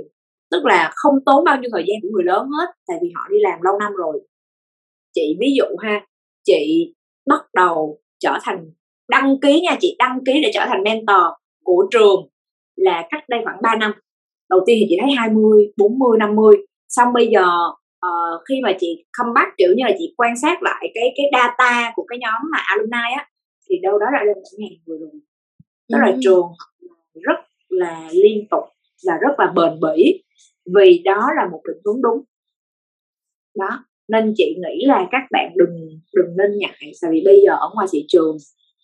[0.52, 3.22] Tức là không tốn bao nhiêu thời gian của người lớn hết tại vì họ
[3.32, 4.22] đi làm lâu năm rồi.
[5.14, 6.06] Chị ví dụ ha
[6.46, 6.94] chị
[7.28, 8.72] bắt đầu trở thành
[9.10, 11.24] đăng ký nha chị đăng ký để trở thành mentor
[11.64, 12.30] của trường
[12.76, 13.92] là cách đây khoảng 3 năm.
[14.50, 16.58] Đầu tiên thì chị thấy 20, 40, 50
[16.90, 17.46] xong bây giờ
[18.06, 21.26] uh, khi mà chị come back kiểu như là chị quan sát lại cái cái
[21.32, 23.30] data của cái nhóm mà alumni á
[23.70, 25.10] thì đâu đó là lên một ngàn người rồi.
[25.92, 26.48] Đó là trường
[27.14, 27.40] rất
[27.70, 28.64] là liên tục
[29.08, 30.24] và rất là bền bỉ
[30.76, 32.24] vì đó là một định hướng đúng.
[33.56, 37.54] Đó nên chị nghĩ là các bạn đừng đừng nên ngại tại vì bây giờ
[37.60, 38.36] ở ngoài thị trường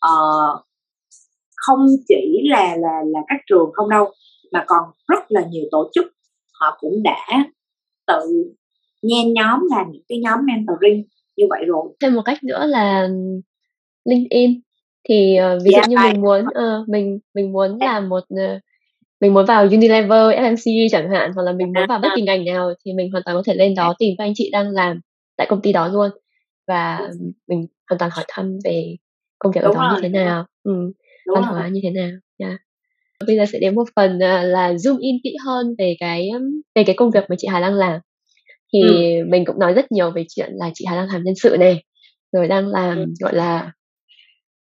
[0.07, 0.65] uh,
[1.55, 4.11] không chỉ là là là các trường không đâu
[4.51, 6.05] mà còn rất là nhiều tổ chức
[6.53, 7.45] họ cũng đã
[8.07, 8.53] tự
[9.01, 11.03] nhen nhóm làm những cái nhóm mentoring
[11.37, 13.07] như vậy rồi thêm một cách nữa là
[14.05, 14.61] LinkedIn
[15.09, 17.93] thì uh, ví dụ yeah, như mình muốn uh, mình mình muốn yeah.
[17.93, 18.61] làm một uh,
[19.21, 22.45] mình muốn vào Unilever, FMCG chẳng hạn hoặc là mình muốn vào bất kỳ ngành
[22.45, 24.99] nào thì mình hoàn toàn có thể lên đó tìm các anh chị đang làm
[25.37, 26.09] tại công ty đó luôn
[26.67, 27.09] và
[27.47, 28.95] mình hoàn toàn hỏi thăm về
[29.39, 30.71] công việc ở đó như thế nào, ừ,
[31.33, 32.11] văn hóa như thế nào.
[32.37, 32.61] Yeah.
[33.27, 36.29] Bây giờ sẽ đến một phần là zoom in kỹ hơn về cái
[36.75, 37.99] về cái công việc mà chị Hà đang làm.
[38.73, 38.81] Thì
[39.19, 39.25] ừ.
[39.29, 41.83] mình cũng nói rất nhiều về chuyện là chị Hà đang làm nhân sự này,
[42.31, 43.05] rồi đang làm ừ.
[43.19, 43.71] gọi là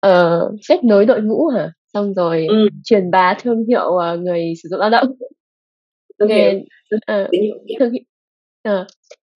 [0.08, 1.72] uh, kết nối đội ngũ hả?
[1.94, 2.68] Xong rồi ừ.
[2.84, 5.08] truyền bá thương hiệu uh, người sử dụng lao động.
[6.20, 6.52] Thương hiệu.
[6.96, 7.30] Uh,
[7.80, 8.04] thương hiệu.
[8.70, 8.88] Uh,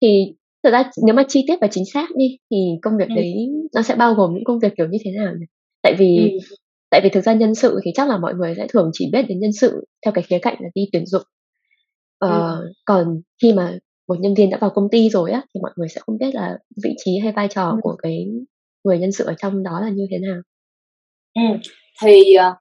[0.03, 3.15] thì thực ra nếu mà chi tiết và chính xác đi thì công việc ừ.
[3.17, 3.35] đấy
[3.75, 5.47] nó sẽ bao gồm những công việc kiểu như thế nào nhỉ?
[5.83, 6.57] Tại vì ừ
[6.95, 9.23] tại vì thực ra nhân sự thì chắc là mọi người sẽ thường chỉ biết
[9.29, 11.23] đến nhân sự theo cái khía cạnh là đi tuyển dụng
[12.19, 12.73] ờ, ừ.
[12.85, 15.89] còn khi mà một nhân viên đã vào công ty rồi á thì mọi người
[15.89, 17.79] sẽ không biết là vị trí hay vai trò ừ.
[17.83, 18.27] của cái
[18.85, 20.41] người nhân sự ở trong đó là như thế nào
[21.35, 21.59] ừ.
[22.03, 22.55] thì ờ,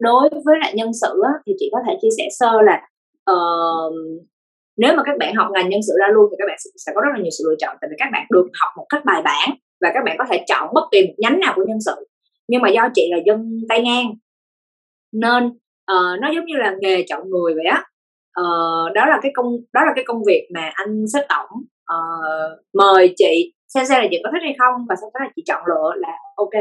[0.00, 2.88] đối với lại nhân sự á, thì chị có thể chia sẻ sơ là
[3.32, 3.94] uh,
[4.76, 7.00] nếu mà các bạn học ngành nhân sự ra luôn thì các bạn sẽ có
[7.00, 9.22] rất là nhiều sự lựa chọn tại vì các bạn được học một cách bài
[9.24, 12.08] bản và các bạn có thể chọn bất kỳ một nhánh nào của nhân sự
[12.48, 14.06] nhưng mà do chị là dân tay ngang
[15.12, 15.46] nên
[15.92, 17.84] uh, nó giống như là nghề chọn người vậy á
[18.40, 21.50] uh, đó là cái công đó là cái công việc mà anh sếp tổng
[21.94, 25.30] uh, mời chị xem xem là chị có thích hay không và sau đó là
[25.36, 26.54] chị chọn lựa là ok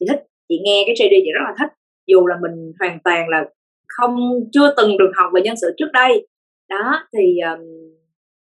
[0.00, 0.20] chị thích.
[0.48, 1.72] Chị nghe cái JD chị rất là thích
[2.06, 3.44] dù là mình hoàn toàn là
[3.88, 4.16] không
[4.52, 6.26] chưa từng được học về nhân sự trước đây.
[6.68, 7.60] Đó thì um,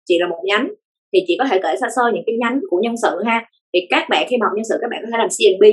[0.05, 0.69] chị là một nhánh
[1.13, 3.49] thì chị có thể kể sơ sơ những cái nhánh của nhân sự ha.
[3.75, 5.65] Thì các bạn khi mà học nhân sự các bạn có thể làm CNB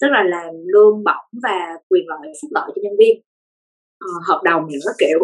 [0.00, 3.20] tức là làm lương bổng và quyền lợi phúc lợi cho nhân viên
[4.04, 5.18] uh, hợp đồng nữa kiểu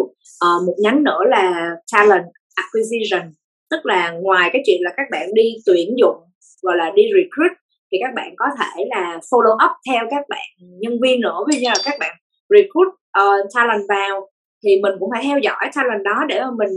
[0.45, 3.31] uh, một nhánh nữa là talent acquisition
[3.69, 6.15] tức là ngoài cái chuyện là các bạn đi tuyển dụng
[6.61, 7.51] gọi là đi recruit
[7.91, 11.37] thì các bạn có thể là follow up theo các bạn nhân viên nữa.
[11.47, 12.15] Ví dụ như là các bạn
[12.49, 14.29] recruit uh, talent vào
[14.63, 16.73] thì mình cũng phải theo dõi talent đó để mà mình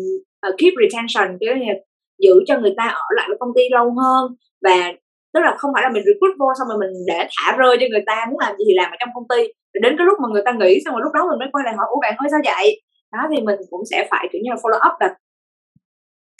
[0.48, 1.72] uh, keep retention kiểu như
[2.18, 4.92] giữ cho người ta ở lại với công ty lâu hơn và
[5.34, 7.86] tức là không phải là mình recruit vô xong rồi mình để thả rơi cho
[7.90, 9.40] người ta, muốn làm gì thì làm ở trong công ty.
[9.72, 11.64] Rồi đến cái lúc mà người ta nghỉ xong rồi lúc đó mình mới quay
[11.64, 12.82] lại hỏi, ủa bạn ơi, sao vậy?
[13.12, 15.08] Đó, thì mình cũng sẽ phải, kiểu như là, follow up là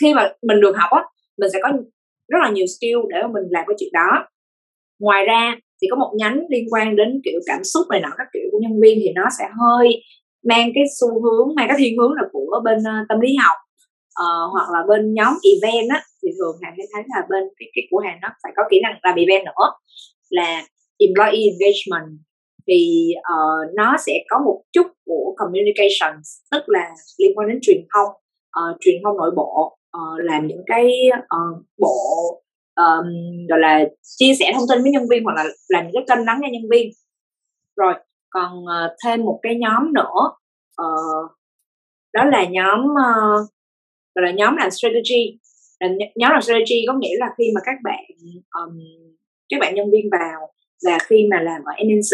[0.03, 1.03] khi mà mình được học á,
[1.38, 1.68] mình sẽ có
[2.29, 4.27] rất là nhiều skill để mà mình làm cái chuyện đó.
[5.01, 8.27] Ngoài ra thì có một nhánh liên quan đến, kiểu, cảm xúc này nọ các
[8.33, 10.03] kiểu của nhân viên thì nó sẽ hơi
[10.48, 13.57] mang cái xu hướng, mang cái thiên hướng là của bên ờ, tâm lý học
[14.22, 17.68] uh, hoặc là bên nhóm event á thì thường hàng sẽ thấy là bên cái
[17.74, 19.66] cái của hàng nó phải có kỹ năng làm event nữa.
[20.31, 20.62] Là
[20.98, 22.18] employee engagement
[22.66, 27.87] thì uh, nó sẽ có một chút của communications tức là liên quan đến truyền
[27.94, 28.09] thông
[28.59, 31.96] uh, truyền thông nội bộ uh, làm những cái uh, bộ
[32.76, 33.07] um,
[33.48, 36.26] gọi là chia sẻ thông tin với nhân viên hoặc là làm những cái kênh
[36.26, 36.90] lắng nghe nhân viên.
[37.76, 37.94] Rồi
[38.31, 40.31] còn uh, thêm một cái nhóm nữa
[40.83, 41.31] uh,
[42.12, 43.48] đó là nhóm uh,
[44.18, 45.38] gọi là nhóm làm strategy.
[45.81, 48.04] Là nhóm làm strategy có nghĩa là khi mà các bạn
[48.61, 48.78] um,
[49.48, 50.52] các bạn nhân viên vào
[50.87, 52.12] và khi mà làm ở NNC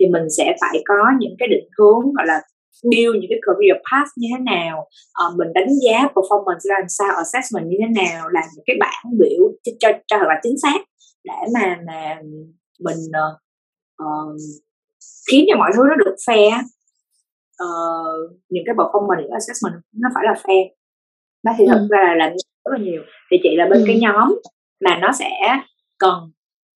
[0.00, 2.40] thì mình sẽ phải có những cái định hướng gọi là
[2.90, 4.88] build những cái career path như thế nào
[5.26, 8.76] uh, mình đánh giá performance ra làm sao assessment như thế nào làm những cái
[8.80, 10.78] bảng biểu cho cho, cho thật là chính xác
[11.24, 12.16] để mà mà
[12.80, 14.36] mình uh,
[15.30, 16.60] khiến cho mọi thứ nó được fair.
[17.64, 20.68] Uh, những cái performance assessment nó phải là fair
[21.44, 21.86] nó thì thật ừ.
[21.90, 22.32] ra là làm
[22.64, 23.84] rất là nhiều thì chị là bên ừ.
[23.86, 24.34] cái nhóm
[24.84, 25.30] mà nó sẽ
[25.98, 26.32] cần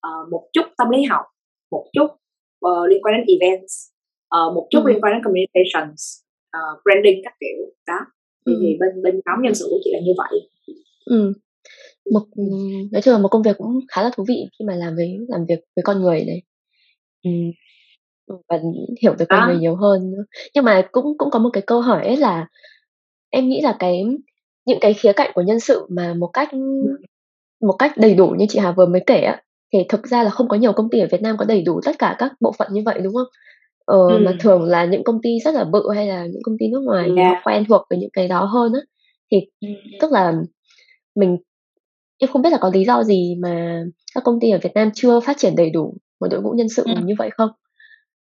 [0.07, 1.25] uh, một chút tâm lý học
[1.71, 2.07] một chút
[2.65, 3.73] uh, liên quan đến events
[4.35, 4.89] uh, một chút ừ.
[4.89, 6.01] liên quan đến communications
[6.57, 7.99] uh, branding các kiểu đó
[8.45, 8.59] thì, ừ.
[8.61, 10.49] thì bên bên nhóm nhân sự của chị là như vậy
[11.05, 11.33] ừ.
[12.13, 12.25] một
[12.91, 15.17] nói chung là một công việc cũng khá là thú vị khi mà làm với
[15.27, 16.41] làm việc với con người này
[17.23, 17.31] ừ.
[18.49, 18.59] và
[19.01, 19.47] hiểu về con à.
[19.47, 20.11] người nhiều hơn
[20.53, 22.47] nhưng mà cũng cũng có một cái câu hỏi ấy là
[23.29, 24.03] em nghĩ là cái
[24.69, 26.49] những cái khía cạnh của nhân sự mà một cách
[27.61, 29.41] một cách đầy đủ như chị Hà vừa mới kể á
[29.73, 31.81] thì thực ra là không có nhiều công ty ở Việt Nam có đầy đủ
[31.85, 33.27] tất cả các bộ phận như vậy đúng không?
[33.85, 34.17] Ờ, ừ.
[34.25, 36.79] mà thường là những công ty rất là bự hay là những công ty nước
[36.79, 37.17] ngoài yeah.
[37.17, 37.41] Dạ.
[37.43, 38.79] quen thuộc với những cái đó hơn á
[39.31, 39.67] thì ừ.
[40.01, 40.33] tức là
[41.15, 41.37] mình
[42.17, 43.83] em không biết là có lý do gì mà
[44.15, 46.69] các công ty ở Việt Nam chưa phát triển đầy đủ một đội ngũ nhân
[46.69, 46.93] sự ừ.
[47.03, 47.49] như vậy không?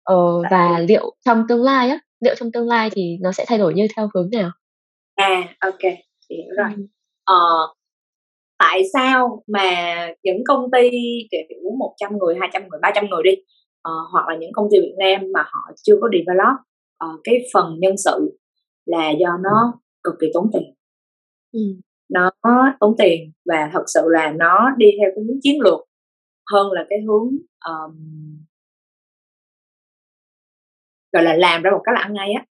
[0.02, 3.58] Ờ, và liệu trong tương lai á, liệu trong tương lai thì nó sẽ thay
[3.58, 4.50] đổi như theo hướng nào?
[5.14, 6.86] À, ok hiểu rồi.
[7.24, 7.36] Ờ,
[8.58, 9.70] tại sao mà
[10.22, 10.90] những công ty
[11.30, 14.94] kiểu 100 người 200 người 300 người đi uh, hoặc là những công ty Việt
[14.98, 16.58] Nam mà họ chưa có develop
[17.04, 18.38] uh, cái phần nhân sự
[18.86, 20.74] là do nó cực kỳ tốn tiền.
[21.52, 21.60] Ừ.
[22.08, 22.30] nó
[22.80, 25.80] tốn tiền và thật sự là nó đi theo cái hướng chiến lược
[26.52, 27.28] hơn là cái hướng
[27.68, 27.96] um,
[31.12, 32.44] gọi là làm ra một cái là ăn ngay á.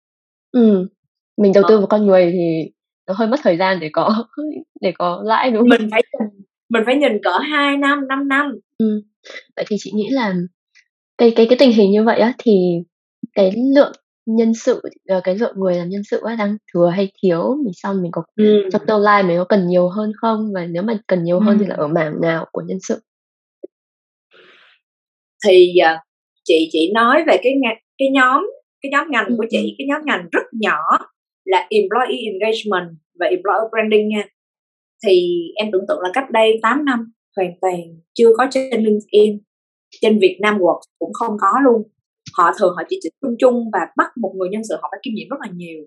[0.52, 0.88] Ừ.
[1.36, 1.78] Mình đầu tư ờ.
[1.78, 2.72] vào con người thì
[3.06, 4.26] nó hơi mất thời gian để có
[4.80, 5.78] để có lãi đúng không?
[5.78, 6.02] Mình phải
[6.68, 8.52] mình phải nhìn cỡ 2 năm, 5 năm.
[8.78, 9.02] Ừ.
[9.56, 10.34] Vậy thì chị nghĩ là
[11.18, 12.52] cái cái cái tình hình như vậy á thì
[13.34, 13.92] cái lượng
[14.26, 17.72] nhân sự ờ, cái lượng người làm nhân sự á đang thừa hay thiếu mình
[17.74, 18.68] xong mình có ừ.
[18.72, 21.58] trong tương lai mình có cần nhiều hơn không và nếu mà cần nhiều hơn
[21.60, 23.00] thì là ở mảng nào của nhân sự
[25.46, 26.00] thì uh,
[26.44, 27.52] chị chị nói về cái
[27.98, 28.50] cái nhóm
[28.82, 30.78] cái nhóm ngành của chị cái nhóm ngành rất nhỏ
[31.46, 32.88] là employee engagement
[33.20, 34.24] và employer branding nha.
[35.06, 37.80] Thì em tưởng tượng là cách đây 8 năm, hoàn toàn
[38.14, 39.38] chưa có trên LinkedIn,
[40.00, 41.82] trên Việt Nam Work cũng không có luôn.
[42.38, 45.00] Họ thường họ chỉ chỉ chung chung và bắt một người nhân sự họ phải
[45.02, 45.84] kinh nghiệm rất là nhiều.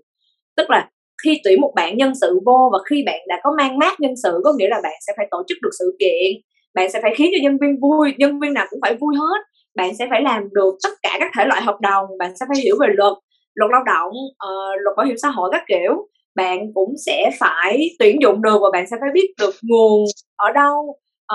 [0.57, 0.89] Tức là
[1.24, 4.14] khi tuyển một bạn nhân sự vô và khi bạn đã có mang mát nhân
[4.24, 6.41] sự, có nghĩa là bạn sẽ phải tổ chức được sự kiện,
[6.74, 9.41] bạn sẽ phải khiến cho nhân viên vui, nhân viên nào cũng phải vui hết,
[9.76, 12.64] bạn sẽ phải làm được tất cả các thể loại hợp đồng, bạn sẽ phải
[12.64, 13.14] hiểu về luật
[13.60, 17.89] luật lao động uh, luật bảo hiểm xã hội các kiểu bạn cũng sẽ phải
[17.99, 20.05] tuyển dụng được và bạn sẽ phải biết được nguồn
[20.36, 20.76] ở đâu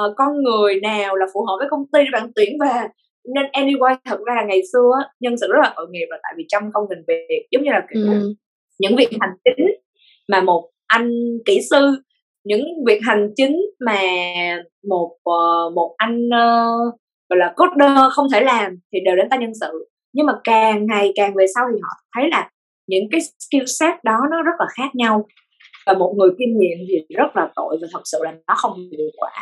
[0.00, 2.88] uh, con người nào là phù hợp với công ty để bạn tuyển về
[3.34, 6.32] nên anyway thật ra là ngày xưa nhân sự rất là tội nghiệp là tại
[6.36, 8.34] vì trong công trình việc giống như là kiểu ừ.
[8.78, 9.66] những việc hành chính
[10.28, 11.10] mà một anh
[11.46, 11.96] kỹ sư
[12.44, 14.00] những việc hành chính mà
[14.88, 16.94] một uh, một anh uh,
[17.28, 20.86] gọi là coder không thể làm thì đều đến tay nhân sự nhưng mà càng
[20.86, 22.50] ngày càng về sau thì họ thấy là
[22.86, 25.26] những cái skill set đó nó rất là khác nhau.
[25.86, 28.76] Và một người kinh nghiệm thì rất là tội và thật sự là nó không
[28.76, 29.32] hiệu quả.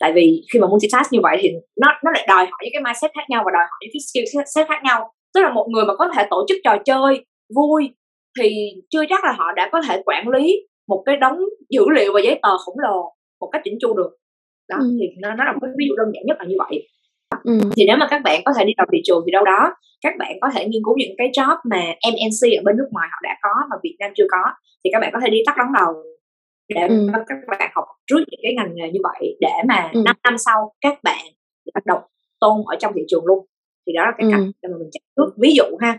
[0.00, 1.50] Tại vì khi mà multitask như vậy thì
[1.80, 4.00] nó nó lại đòi hỏi những cái mindset khác nhau và đòi hỏi những cái
[4.08, 5.12] skill set khác nhau.
[5.34, 7.24] Tức là một người mà có thể tổ chức trò chơi
[7.56, 7.90] vui
[8.40, 10.56] thì chưa chắc là họ đã có thể quản lý
[10.88, 11.38] một cái đống
[11.70, 14.10] dữ liệu và giấy tờ khổng lồ một cách chỉnh chu được.
[14.68, 14.96] Đó ừ.
[15.00, 16.88] thì nó, nó là một cái ví dụ đơn giản nhất là như vậy
[17.44, 17.58] ừ.
[17.76, 20.14] thì nếu mà các bạn có thể đi vào thị trường thì đâu đó các
[20.18, 21.82] bạn có thể nghiên cứu những cái job mà
[22.12, 24.42] MNC ở bên nước ngoài họ đã có mà Việt Nam chưa có
[24.84, 25.92] thì các bạn có thể đi tắt đón đầu
[26.68, 27.08] để ừ.
[27.28, 30.02] các bạn học trước những cái ngành nghề như vậy để mà ừ.
[30.04, 31.24] 5 năm sau các bạn
[31.74, 32.00] bắt đầu
[32.40, 33.46] tôn ở trong thị trường luôn
[33.86, 34.32] thì đó là cái ừ.
[34.32, 35.98] cách để mà mình chạy trước ví dụ ha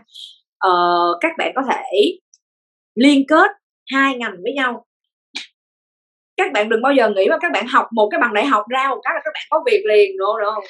[0.68, 2.18] uh, các bạn có thể
[2.94, 3.50] liên kết
[3.92, 4.86] hai ngành với nhau
[6.36, 8.64] các bạn đừng bao giờ nghĩ mà các bạn học một cái bằng đại học
[8.68, 10.60] ra một cái là các bạn có việc liền nữa đâu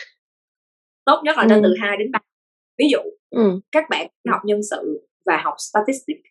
[1.07, 1.69] tốt nhất là nên ừ.
[1.69, 2.19] từ 2 đến 3
[2.79, 2.99] ví dụ
[3.31, 3.61] ừ.
[3.73, 6.27] các bạn học nhân sự và học statistics.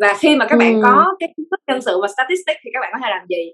[0.00, 0.58] Và khi mà các ừ.
[0.58, 3.26] bạn có cái kiến thức nhân sự và statistics thì các bạn có thể làm
[3.28, 3.52] gì?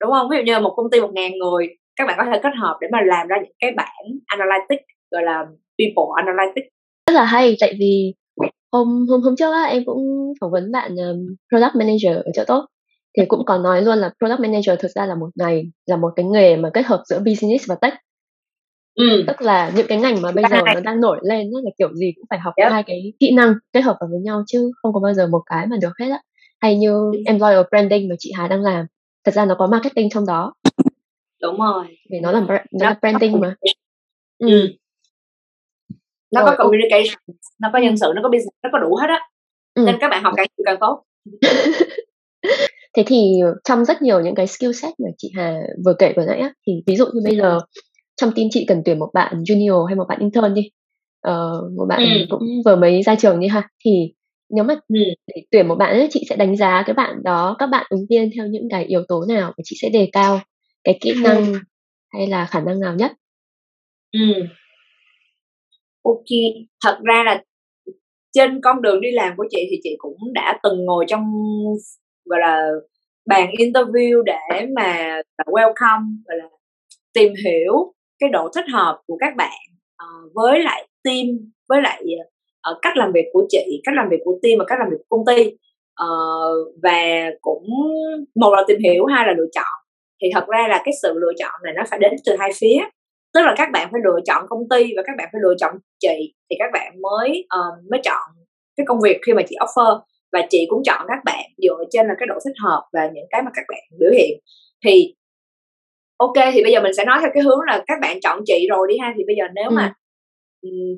[0.00, 0.28] Đúng không?
[0.30, 2.78] Ví dụ như một công ty một ngàn người các bạn có thể kết hợp
[2.80, 5.46] để mà làm ra những cái bảng analytics gọi là
[5.78, 6.68] people analytics.
[7.06, 8.14] Rất là hay tại vì
[8.72, 12.42] hôm hôm hôm trước á, em cũng phỏng vấn bạn um, product manager ở chỗ
[12.46, 12.66] tốt.
[13.18, 16.12] Thì cũng có nói luôn là product manager thực ra là một ngày là một
[16.16, 17.94] cái nghề mà kết hợp giữa business và tech
[18.94, 19.24] ừ.
[19.26, 22.12] tức là những cái ngành mà bây giờ nó đang nổi lên là kiểu gì
[22.16, 22.72] cũng phải học yep.
[22.72, 25.42] hai cái kỹ năng kết hợp vào với nhau chứ không có bao giờ một
[25.46, 26.22] cái mà được hết á.
[26.60, 28.86] Hay như employer branding mà chị Hà đang làm
[29.24, 30.54] thật ra nó có marketing trong đó.
[31.42, 31.86] Đúng rồi.
[32.10, 33.54] Vì nó là nó, là branding mà.
[34.38, 34.48] ừ.
[34.48, 34.68] ừ.
[36.32, 39.06] nó rồi, có communication nó có nhân sự nó có business nó có đủ hết
[39.08, 39.20] á.
[39.74, 39.82] Ừ.
[39.86, 41.02] nên các bạn học càng nhiều càng tốt.
[42.96, 46.24] Thế thì trong rất nhiều những cái skill set mà chị Hà vừa kể vừa
[46.26, 47.60] nãy á thì ví dụ như bây giờ
[48.16, 50.70] trong team chị cần tuyển một bạn junior hay một bạn intern đi
[51.28, 52.26] uh, một bạn ừ.
[52.30, 54.12] cũng vừa mới ra trường đi ha thì
[54.50, 55.00] nếu mà ừ.
[55.26, 58.06] để tuyển một bạn ấy, chị sẽ đánh giá cái bạn đó các bạn ứng
[58.10, 60.40] viên theo những cái yếu tố nào và chị sẽ đề cao
[60.84, 61.58] cái kỹ năng ừ.
[62.12, 63.12] hay là khả năng nào nhất
[64.12, 64.20] ừ.
[66.02, 66.24] ok
[66.84, 67.42] thật ra là
[68.32, 71.24] trên con đường đi làm của chị thì chị cũng đã từng ngồi trong
[72.24, 72.68] gọi là
[73.26, 76.44] bàn interview để mà welcome gọi là
[77.12, 79.58] tìm hiểu cái độ thích hợp của các bạn
[80.02, 81.26] uh, với lại team
[81.68, 82.02] với lại
[82.70, 84.96] uh, cách làm việc của chị cách làm việc của team và cách làm việc
[85.08, 85.56] của công ty.
[86.02, 87.68] Uh, và cũng
[88.34, 89.74] một là tìm hiểu hai là lựa chọn.
[90.22, 92.78] Thì thật ra là cái sự lựa chọn này nó phải đến từ hai phía.
[93.34, 95.74] Tức là các bạn phải lựa chọn công ty và các bạn phải lựa chọn
[96.00, 98.22] chị thì các bạn mới uh, mới chọn
[98.76, 100.00] cái công việc khi mà chị offer.
[100.32, 103.26] Và chị cũng chọn các bạn dựa trên là cái độ thích hợp và những
[103.30, 104.38] cái mà các bạn biểu hiện.
[104.84, 105.14] Thì
[106.16, 108.66] ok thì bây giờ mình sẽ nói theo cái hướng là các bạn chọn chị
[108.70, 109.12] rồi đi ha.
[109.16, 109.74] Thì bây giờ nếu ừ.
[109.74, 109.94] mà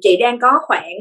[0.01, 0.93] chị đang có khoảng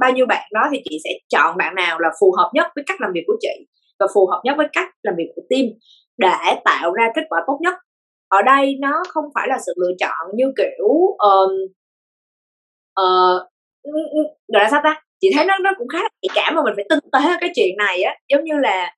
[0.00, 2.84] bao nhiêu bạn đó thì chị sẽ chọn bạn nào là phù hợp nhất với
[2.86, 3.66] cách làm việc của chị
[4.00, 5.64] và phù hợp nhất với cách làm việc của team
[6.18, 7.74] để tạo ra kết quả tốt nhất.
[8.28, 11.52] Ở đây nó không phải là sự lựa chọn như kiểu um,
[13.00, 13.42] uh,
[14.52, 15.02] gọi là sao ta?
[15.20, 17.50] Chị thấy nó nó cũng khá là nhạy cảm mà mình phải tinh tế cái
[17.54, 18.16] chuyện này á.
[18.28, 18.94] Giống như là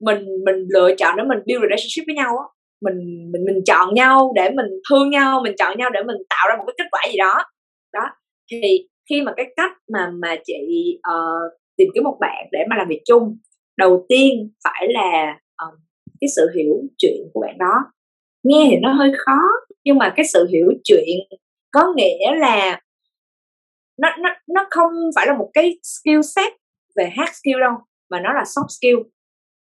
[0.00, 2.44] mình mình lựa chọn để mình build relationship với nhau á
[2.82, 6.46] mình mình mình chọn nhau để mình thương nhau mình chọn nhau để mình tạo
[6.48, 7.44] ra một cái kết quả gì đó.
[7.92, 8.10] Đó
[8.50, 10.54] thì khi mà cái cách mà mà chị
[10.98, 13.36] uh, tìm kiếm một bạn để mà làm việc chung
[13.78, 15.78] đầu tiên phải là uh,
[16.20, 17.74] cái sự hiểu chuyện của bạn đó.
[18.42, 19.38] Nghe thì nó hơi khó
[19.84, 21.18] nhưng mà cái sự hiểu chuyện
[21.72, 22.80] có nghĩa là
[23.98, 26.52] nó nó nó không phải là một cái skill set
[26.96, 27.72] về hard skill đâu
[28.10, 29.08] mà nó là soft skill.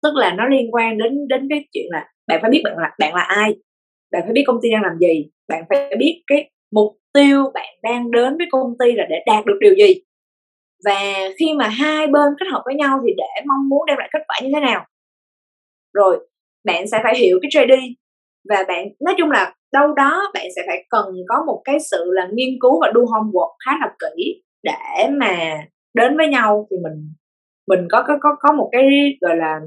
[0.03, 2.91] Tức là nó liên quan đến đến cái chuyện là bạn phải biết bạn là
[2.99, 3.55] bạn là ai,
[4.13, 7.69] bạn phải biết công ty đang làm gì, bạn phải biết cái mục tiêu bạn
[7.83, 9.95] đang đến với công ty là để đạt được điều gì.
[10.85, 10.99] Và
[11.39, 14.19] khi mà hai bên kết hợp với nhau thì để mong muốn đem lại kết
[14.27, 14.85] quả như thế nào?
[15.93, 16.27] Rồi,
[16.65, 17.79] bạn sẽ phải hiểu cái JD
[18.49, 22.05] và bạn, nói chung là đâu đó bạn sẽ phải cần có một cái sự
[22.13, 25.57] là nghiên cứu và do homework khá là kỹ để mà
[25.93, 27.13] đến với nhau thì mình
[27.67, 28.89] mình có có có có một cái,
[29.21, 29.59] gọi là,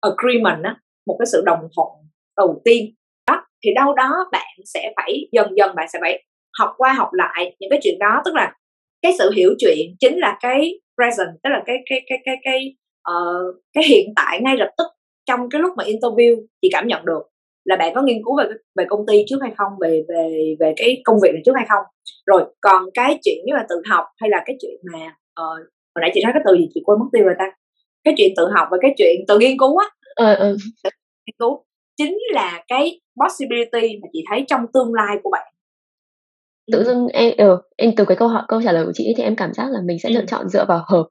[0.00, 0.76] agreement á
[1.06, 1.88] một cái sự đồng thuận
[2.36, 2.94] đầu tiên.
[3.28, 6.24] Đó thì đâu đó bạn sẽ phải dần dần bạn sẽ phải
[6.58, 8.22] học qua học lại những cái chuyện đó.
[8.24, 8.52] Tức là
[9.02, 12.76] cái sự hiểu chuyện chính là cái present tức là cái cái cái cái cái
[13.10, 14.86] uh, cái hiện tại ngay lập tức
[15.26, 17.22] trong cái lúc mà interview chị cảm nhận được
[17.64, 18.44] là bạn có nghiên cứu về
[18.76, 21.66] về công ty trước hay không về về về cái công việc này trước hay
[21.68, 21.84] không.
[22.26, 25.06] Rồi còn cái chuyện như là tự học hay là cái chuyện mà
[25.42, 25.58] uh,
[25.94, 27.50] hồi nãy chị nói cái từ gì chị quên mất tiêu rồi ta?
[28.04, 29.86] Cái chuyện tự học và cái chuyện tự nghiên cứu á.
[30.14, 30.90] Ờ, ừ, ừ
[31.26, 31.64] nghiên cứu
[31.96, 35.52] chính là cái possibility mà chị thấy trong tương lai của bạn.
[36.72, 39.22] Tự dưng em ừ, em từ cái câu hỏi câu trả lời của chị thì
[39.22, 40.12] em cảm giác là mình sẽ ừ.
[40.12, 41.08] lựa chọn dựa vào hợp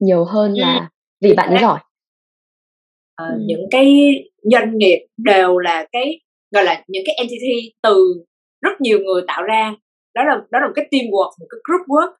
[0.00, 0.60] nhiều hơn ừ.
[0.60, 0.90] là
[1.20, 1.78] vì bạn ấy giỏi.
[3.16, 3.42] À, ừ.
[3.46, 8.24] những cái doanh nghiệp đều là cái gọi là những cái entity từ
[8.60, 9.74] rất nhiều người tạo ra.
[10.14, 12.12] Đó là đó là một cái teamwork một cái group work.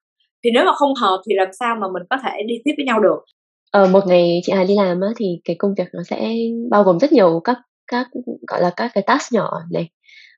[0.44, 2.86] Thì nếu mà không hợp thì làm sao mà mình có thể đi tiếp với
[2.86, 3.24] nhau được
[3.72, 6.34] ờ, một ngày chị Hà đi làm á, thì cái công việc nó sẽ
[6.70, 7.56] bao gồm rất nhiều các
[7.86, 8.06] các
[8.48, 9.90] gọi là các cái task nhỏ này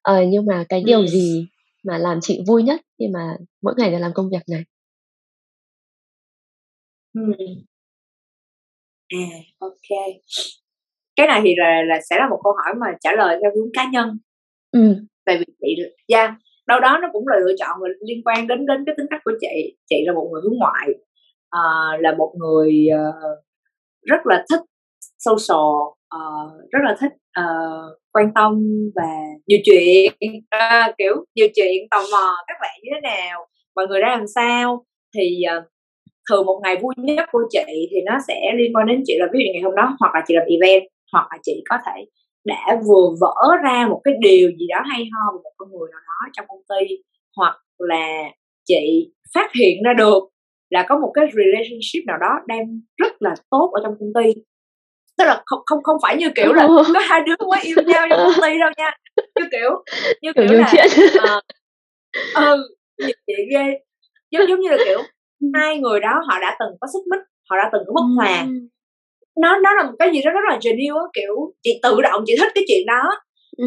[0.02, 1.06] ờ, nhưng mà cái điều ừ.
[1.06, 1.46] gì
[1.84, 4.64] mà làm chị vui nhất khi mà mỗi ngày đều làm công việc này
[7.14, 7.20] ừ.
[9.08, 9.26] à
[9.58, 9.98] ok
[11.16, 13.70] cái này thì là là sẽ là một câu hỏi mà trả lời theo hướng
[13.72, 14.18] cá nhân
[14.72, 14.96] ừ.
[15.24, 15.82] tại vì chị
[16.14, 16.30] yeah,
[16.66, 19.32] đâu đó nó cũng là lựa chọn liên quan đến đến cái tính cách của
[19.40, 20.88] chị chị là một người hướng ngoại
[21.58, 23.44] uh, là một người uh,
[24.02, 24.60] rất là thích
[25.18, 25.74] social
[26.16, 28.60] uh, rất là thích uh, quan tâm
[28.94, 29.08] và
[29.46, 30.12] nhiều chuyện.
[30.56, 33.46] Uh, kiểu nhiều chuyện tò mò các bạn như thế nào
[33.76, 34.84] mọi người đã làm sao.
[35.14, 35.64] Thì uh,
[36.30, 39.26] thường một ngày vui nhất của chị thì nó sẽ liên quan đến chị là
[39.32, 40.82] ví dụ ngày hôm đó hoặc là chị làm event
[41.12, 42.04] hoặc là chị có thể
[42.44, 45.88] đã vừa vỡ ra một cái điều gì đó hay ho về một con người
[45.92, 46.96] nào đó trong công ty
[47.36, 48.30] hoặc là
[48.64, 50.33] chị phát hiện ra được
[50.70, 54.32] là có một cái relationship nào đó đang rất là tốt ở trong công ty.
[55.18, 58.06] Tức là không không không phải như kiểu là có hai đứa mới yêu nhau
[58.10, 58.90] trong công ty đâu nha.
[59.40, 59.70] Như kiểu
[60.22, 60.72] như kiểu là
[61.36, 61.44] uh,
[62.34, 62.68] ừ
[63.26, 63.78] chị ghê.
[64.30, 64.98] Giống giống như là kiểu
[65.54, 68.46] hai người đó họ đã từng có xích mích họ đã từng có bất hòa.
[69.40, 72.34] Nó nó là một cái gì đó rất là genuine kiểu chị tự động chị
[72.38, 73.02] thích cái chuyện đó.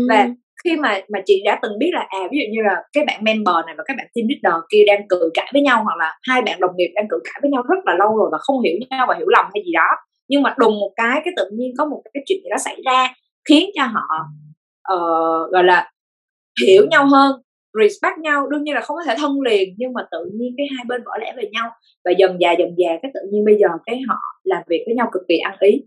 [0.09, 0.27] Và
[0.63, 3.23] khi mà mà chị đã từng biết là à ví dụ như là cái bạn
[3.23, 6.17] member này và các bạn team leader kia đang cự cãi với nhau hoặc là
[6.21, 8.61] hai bạn đồng nghiệp đang cự cãi với nhau rất là lâu rồi và không
[8.61, 9.89] hiểu nhau và hiểu lầm hay gì đó
[10.27, 12.81] nhưng mà đùng một cái cái tự nhiên có một cái chuyện gì đó xảy
[12.85, 13.13] ra
[13.49, 14.07] khiến cho họ
[14.93, 15.91] uh, gọi là
[16.65, 17.41] hiểu nhau hơn
[17.83, 18.47] respect nhau.
[18.47, 21.01] Đương nhiên là không có thể thân liền nhưng mà tự nhiên cái hai bên
[21.05, 21.69] vỡ lẽ về nhau
[22.05, 24.95] và dần già dần già cái tự nhiên bây giờ cái họ làm việc với
[24.95, 25.83] nhau cực kỳ ăn ý.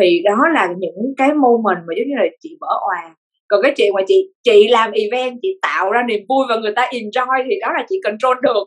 [0.00, 3.14] Thì đó là những cái moment mà giống như là chị vỡ òa
[3.48, 6.72] còn cái chuyện mà chị chị làm event chị tạo ra niềm vui và người
[6.76, 8.64] ta enjoy thì đó là chị control được.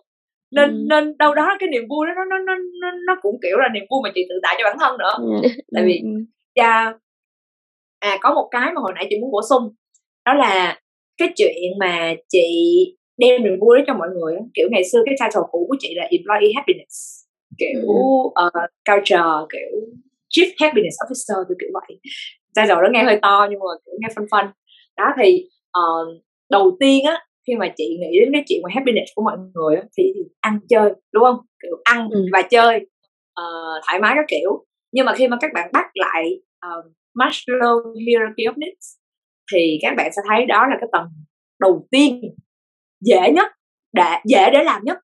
[0.51, 0.85] Nên ừ.
[0.89, 3.69] nên đâu đó cái niềm vui đó nó nó nó nó, nó cũng kiểu là
[3.73, 5.41] niềm vui mà chị tự tạo cho bản thân nữa.
[5.41, 5.49] Ừ.
[5.75, 6.01] tại vì
[6.55, 6.93] cha
[7.99, 9.73] à có một cái mà hồi nãy chị muốn bổ sung
[10.25, 10.79] đó là
[11.17, 12.47] cái chuyện mà chị
[13.17, 15.93] đem niềm vui đến cho mọi người kiểu ngày xưa cái title cũ của chị
[15.95, 17.23] là employee happiness.
[17.57, 18.45] Kiểu ừ.
[18.45, 19.71] uh, culture kiểu
[20.29, 21.99] chief happiness officer kiểu kiểu vậy.
[22.55, 24.45] Title đó nghe hơi to nhưng mà kiểu nghe phân phân
[24.97, 29.11] đó thì uh, đầu tiên á khi mà chị nghĩ đến cái chuyện mà happiness
[29.15, 32.25] của mọi người á, thì, thì ăn chơi đúng không kiểu ăn ừ.
[32.33, 32.75] và chơi
[33.41, 36.85] uh, thoải mái các kiểu nhưng mà khi mà các bạn bắt lại uh,
[37.15, 38.97] Maslow hierarchy of needs
[39.53, 41.07] thì các bạn sẽ thấy đó là cái tầng
[41.59, 42.21] đầu tiên
[43.01, 43.51] dễ nhất
[43.93, 44.97] để dễ để làm nhất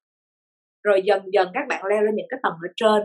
[0.84, 3.04] rồi dần dần các bạn leo lên những cái tầng ở trên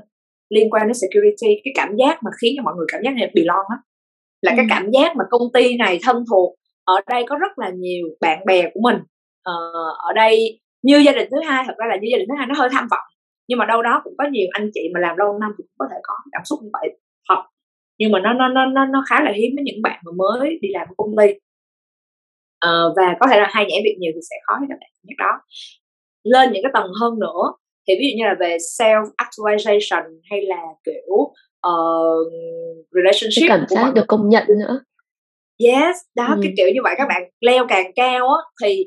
[0.51, 3.31] liên quan đến security cái cảm giác mà khiến cho mọi người cảm giác này
[3.35, 3.77] belong á
[4.43, 4.55] là ừ.
[4.57, 6.58] cái cảm giác mà công ty này thân thuộc
[6.89, 8.97] ở đây có rất là nhiều bạn bè của mình.
[9.43, 9.55] Ờ,
[9.99, 12.47] ở đây như gia đình thứ hai thật ra là như gia đình thứ hai
[12.47, 13.07] nó hơi tham vọng
[13.49, 15.87] nhưng mà đâu đó cũng có nhiều anh chị mà làm lâu năm cũng có
[15.91, 16.99] thể có cảm xúc như vậy.
[17.29, 17.43] Thật
[17.99, 20.59] nhưng mà nó nó nó nó nó khá là hiếm với những bạn mà mới
[20.63, 21.27] đi làm ở công ty.
[22.67, 24.91] Uh, và có thể là hay nhảy việc nhiều thì sẽ khó cho các bạn
[25.03, 25.41] nhất đó.
[26.25, 27.53] Lên những cái tầng hơn nữa
[27.89, 31.15] thì ví dụ như là về self actualization hay là kiểu
[31.69, 32.33] uh,
[32.91, 34.81] relationship cảm giác được công nhận nữa
[35.65, 36.41] yes đó ừ.
[36.43, 38.85] cái kiểu như vậy các bạn leo càng cao á thì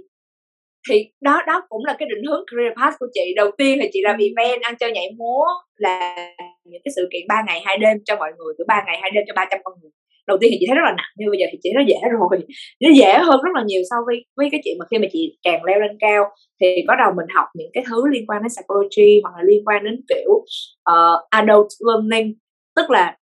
[0.90, 3.34] thì đó đó cũng là cái định hướng career path của chị.
[3.36, 5.44] Đầu tiên thì chị làm event ăn chơi nhảy múa
[5.76, 6.16] là
[6.64, 9.12] những cái sự kiện ba ngày hai đêm cho mọi người từ ba ngày hai
[9.12, 9.92] đêm cho 300 con người.
[10.28, 11.88] Đầu tiên thì chị thấy rất là nặng nhưng bây giờ thì chị thấy nó
[11.88, 12.48] dễ rồi.
[12.80, 15.38] Nó dễ hơn rất là nhiều so với với cái chuyện mà khi mà chị
[15.44, 16.24] càng leo lên cao
[16.62, 19.68] thì bắt đầu mình học những cái thứ liên quan đến psychology hoặc là liên
[19.68, 20.32] quan đến kiểu
[20.92, 22.34] uh, adult learning
[22.76, 23.18] tức là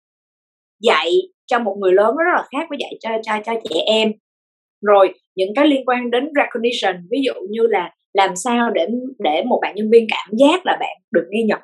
[0.81, 1.11] dạy
[1.47, 4.11] cho một người lớn nó rất là khác với dạy cho cho cho trẻ em.
[4.81, 8.87] Rồi những cái liên quan đến recognition ví dụ như là làm sao để
[9.19, 11.59] để một bạn nhân viên cảm giác là bạn được ghi nhận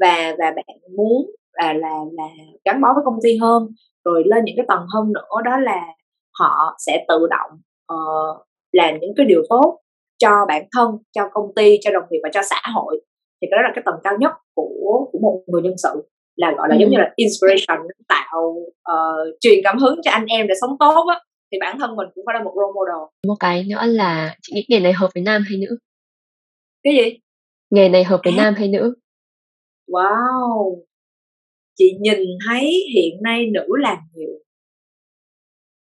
[0.00, 2.28] và và bạn muốn là là là
[2.64, 3.68] gắn bó với công ty hơn.
[4.04, 5.82] Rồi lên những cái tầng hơn nữa đó là
[6.38, 7.50] họ sẽ tự động
[7.92, 9.80] uh, làm những cái điều tốt
[10.18, 13.00] cho bản thân cho công ty cho đồng nghiệp và cho xã hội.
[13.42, 16.08] Thì đó là cái tầng cao nhất của của một người nhân sự
[16.38, 16.80] là gọi là ừ.
[16.80, 17.78] giống như là inspiration
[18.08, 18.40] tạo
[18.92, 21.20] uh, truyền cảm hứng cho anh em để sống tốt á.
[21.52, 23.02] Thì bản thân mình cũng phải là một role model.
[23.26, 25.78] Một cái nữa là chị nghĩ nghề này hợp với nam hay nữ?
[26.82, 27.18] Cái gì?
[27.70, 28.36] Nghề này hợp với à.
[28.36, 28.94] nam hay nữ?
[29.88, 30.82] Wow.
[31.76, 32.18] Chị nhìn
[32.48, 34.30] thấy hiện nay nữ làm nhiều.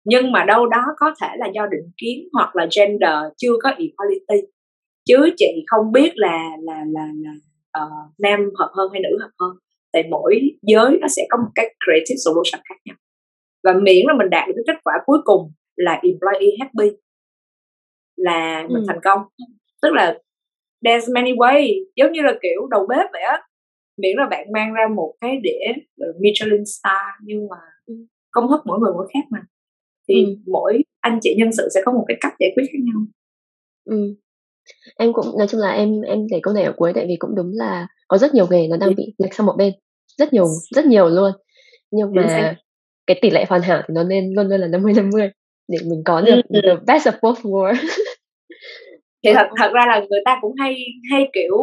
[0.04, 3.70] Nhưng mà đâu đó có thể là do định kiến hoặc là gender chưa có
[3.70, 4.48] equality.
[5.06, 7.32] Chứ chị không biết là là là là
[7.84, 9.58] uh, nam hợp hơn hay nữ hợp hơn
[9.96, 12.96] tại mỗi giới nó sẽ có một cái creative solution khác nhau
[13.64, 16.98] và miễn là mình đạt được cái kết quả cuối cùng là employee happy
[18.16, 18.86] là mình ừ.
[18.88, 19.20] thành công
[19.82, 20.20] tức là
[20.86, 23.42] there's many way giống như là kiểu đầu bếp vậy á
[23.98, 25.82] miễn là bạn mang ra một cái đĩa
[26.20, 27.94] Michelin star nhưng mà ừ.
[28.32, 29.40] công thức mỗi người mỗi khác mà
[30.08, 30.36] thì ừ.
[30.46, 33.06] mỗi anh chị nhân sự sẽ có một cái cách giải quyết khác nhau
[33.86, 34.16] ừ.
[34.98, 37.36] em cũng nói chung là em em để câu này ở cuối tại vì cũng
[37.36, 39.74] đúng là có rất nhiều nghề nó đang bị lệch sang một bên
[40.18, 40.46] rất nhiều
[40.76, 41.32] rất nhiều luôn
[41.92, 42.56] nhưng mà
[43.08, 45.30] cái tỷ lệ hoàn hảo thì nó nên luôn luôn là 50 50
[45.68, 46.60] để mình có được ừ.
[46.64, 47.88] the best of both worlds
[49.24, 50.76] thì thật thật ra là người ta cũng hay
[51.12, 51.58] hay kiểu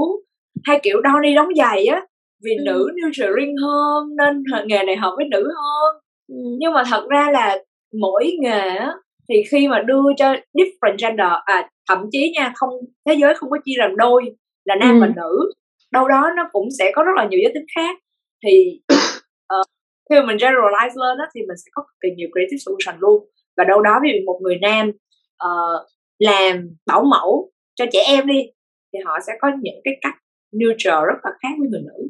[0.65, 2.03] hay kiểu đo đi đóng giày á
[2.45, 2.63] vì ừ.
[2.67, 6.57] nữ nurturing hơn nên nghề này hợp với nữ hơn ừ.
[6.59, 7.59] nhưng mà thật ra là
[8.01, 8.93] mỗi nghề á
[9.29, 12.71] thì khi mà đưa cho different gender à thậm chí nha không
[13.07, 14.25] thế giới không có chia làm đôi
[14.65, 15.01] là nam ừ.
[15.01, 15.53] và nữ
[15.93, 17.99] đâu đó nó cũng sẽ có rất là nhiều giới tính khác
[18.43, 19.67] thì uh,
[20.11, 23.01] khi mà mình generalize lên đó thì mình sẽ có cực kỳ nhiều creative solution
[23.01, 23.27] luôn
[23.57, 24.89] và đâu đó ví dụ một người nam
[25.45, 25.89] uh,
[26.19, 28.41] làm bảo mẫu cho trẻ em đi
[28.93, 30.15] thì họ sẽ có những cái cách
[30.53, 32.09] neutral rất là khác với người nữ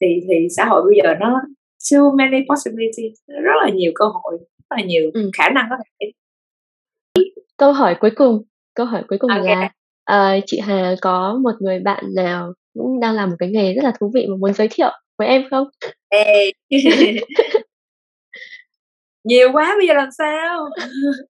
[0.00, 1.40] thì thì xã hội bây giờ nó
[1.78, 5.30] so many possibilities rất là nhiều cơ hội rất là nhiều ừ.
[5.38, 6.10] khả năng có thể
[7.56, 8.42] câu hỏi cuối cùng
[8.74, 9.56] câu hỏi cuối cùng okay.
[9.56, 9.70] là
[10.36, 13.84] uh, chị Hà có một người bạn nào cũng đang làm một cái nghề rất
[13.84, 15.68] là thú vị mà muốn giới thiệu với em không?
[16.08, 16.52] Ê.
[19.24, 20.68] nhiều quá bây giờ làm sao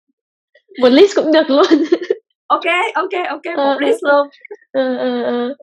[0.81, 1.67] một list cũng được luôn
[2.47, 2.65] ok
[2.95, 4.27] ok ok một uh, list luôn
[4.79, 5.57] uh, uh, uh.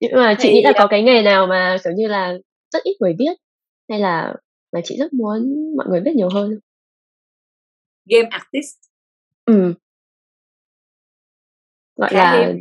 [0.00, 2.34] nhưng mà chị thì, nghĩ là có cái nghề nào mà kiểu như là
[2.72, 3.36] rất ít người biết
[3.88, 4.34] hay là
[4.72, 6.58] mà chị rất muốn mọi người biết nhiều hơn
[8.04, 8.76] game artist
[9.44, 9.74] ừ
[11.96, 12.52] gọi Khá là game.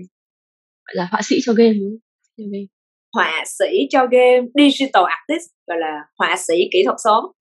[0.86, 1.98] gọi là họa sĩ cho game đúng
[2.38, 2.81] không?
[3.16, 7.34] Họa sĩ cho game digital artist gọi là họa sĩ kỹ thuật số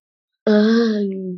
[0.44, 0.62] à.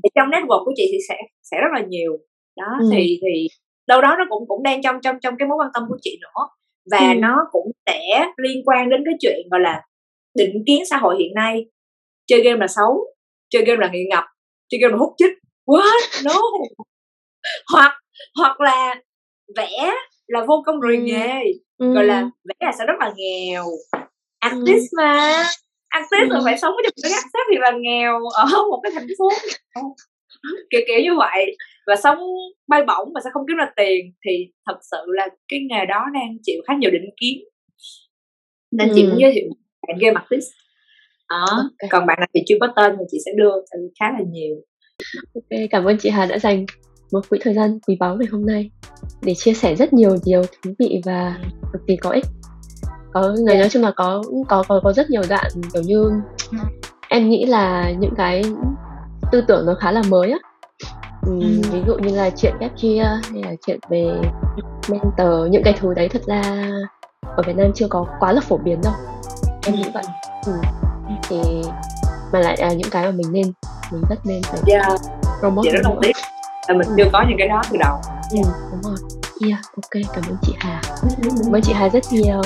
[0.03, 2.13] thì trong network của chị thì sẽ sẽ rất là nhiều.
[2.57, 2.89] Đó ừ.
[2.93, 3.49] thì thì
[3.87, 6.19] đâu đó nó cũng cũng đang trong trong trong cái mối quan tâm của chị
[6.21, 6.49] nữa.
[6.91, 7.19] Và ừ.
[7.19, 9.83] nó cũng sẽ liên quan đến cái chuyện gọi là
[10.35, 11.65] định kiến xã hội hiện nay.
[12.27, 13.07] Chơi game là xấu
[13.51, 14.25] chơi game là nghiện ngập
[14.69, 15.33] chơi game là hút chích.
[15.67, 16.25] What?
[16.25, 16.41] No.
[17.73, 17.93] Hoặc
[18.39, 18.95] hoặc là
[19.57, 19.93] vẽ
[20.27, 21.41] là vô công rồi nghề
[21.79, 21.95] ừ.
[21.95, 23.65] gọi là vẽ là sẽ rất là nghèo
[24.43, 24.97] artist ừ.
[24.97, 25.43] mà
[25.89, 26.35] artist ừ.
[26.35, 29.29] là phải sống với một cái artist thì là nghèo ở một cái thành phố
[30.71, 32.19] kiểu kiểu như vậy và sống
[32.69, 36.05] bay bổng mà sẽ không kiếm ra tiền thì thật sự là cái nghề đó
[36.15, 37.45] đang chịu khá nhiều định kiến
[38.71, 38.93] nên ừ.
[38.97, 39.45] chị muốn giới thiệu
[39.89, 40.49] bạn game artist
[41.31, 41.89] đó okay.
[41.91, 43.53] còn bạn nào thì chưa có tên thì chị sẽ đưa
[44.01, 44.57] khá là nhiều
[45.35, 46.67] ok cảm ơn chị Hà đã dành
[47.13, 48.71] một quỹ thời gian quý báu ngày hôm nay
[49.23, 51.39] để chia sẻ rất nhiều điều thú vị và
[51.73, 52.25] cực kỳ có ích
[53.13, 56.11] có người nói chung là có có có có rất nhiều đoạn kiểu như
[57.09, 58.43] em nghĩ là những cái
[59.33, 60.39] tư tưởng nó khá là mới á.
[61.27, 61.61] Ừ, ừ.
[61.73, 64.11] ví dụ như là chuyện ghép chia hay là chuyện về
[64.89, 66.43] mentor những cái thứ đấy thật ra
[67.37, 68.95] ở Việt Nam chưa có quá là phổ biến đâu.
[69.67, 70.05] Em nghĩ vậy.
[70.47, 70.53] Ừ.
[71.23, 71.37] thì
[72.33, 73.53] mà lại là những cái mà mình nên
[73.93, 74.93] mình rất nên phải yeah.
[75.41, 76.13] promote rất đồng ý
[76.69, 76.95] là mình ừ.
[76.97, 78.01] chưa có những cái đó từ đầu.
[78.31, 78.39] Ừ,
[78.73, 78.97] đúng rồi.
[79.47, 80.81] Yeah ok cảm ơn chị Hà.
[81.43, 82.41] Cảm ơn chị Hà rất nhiều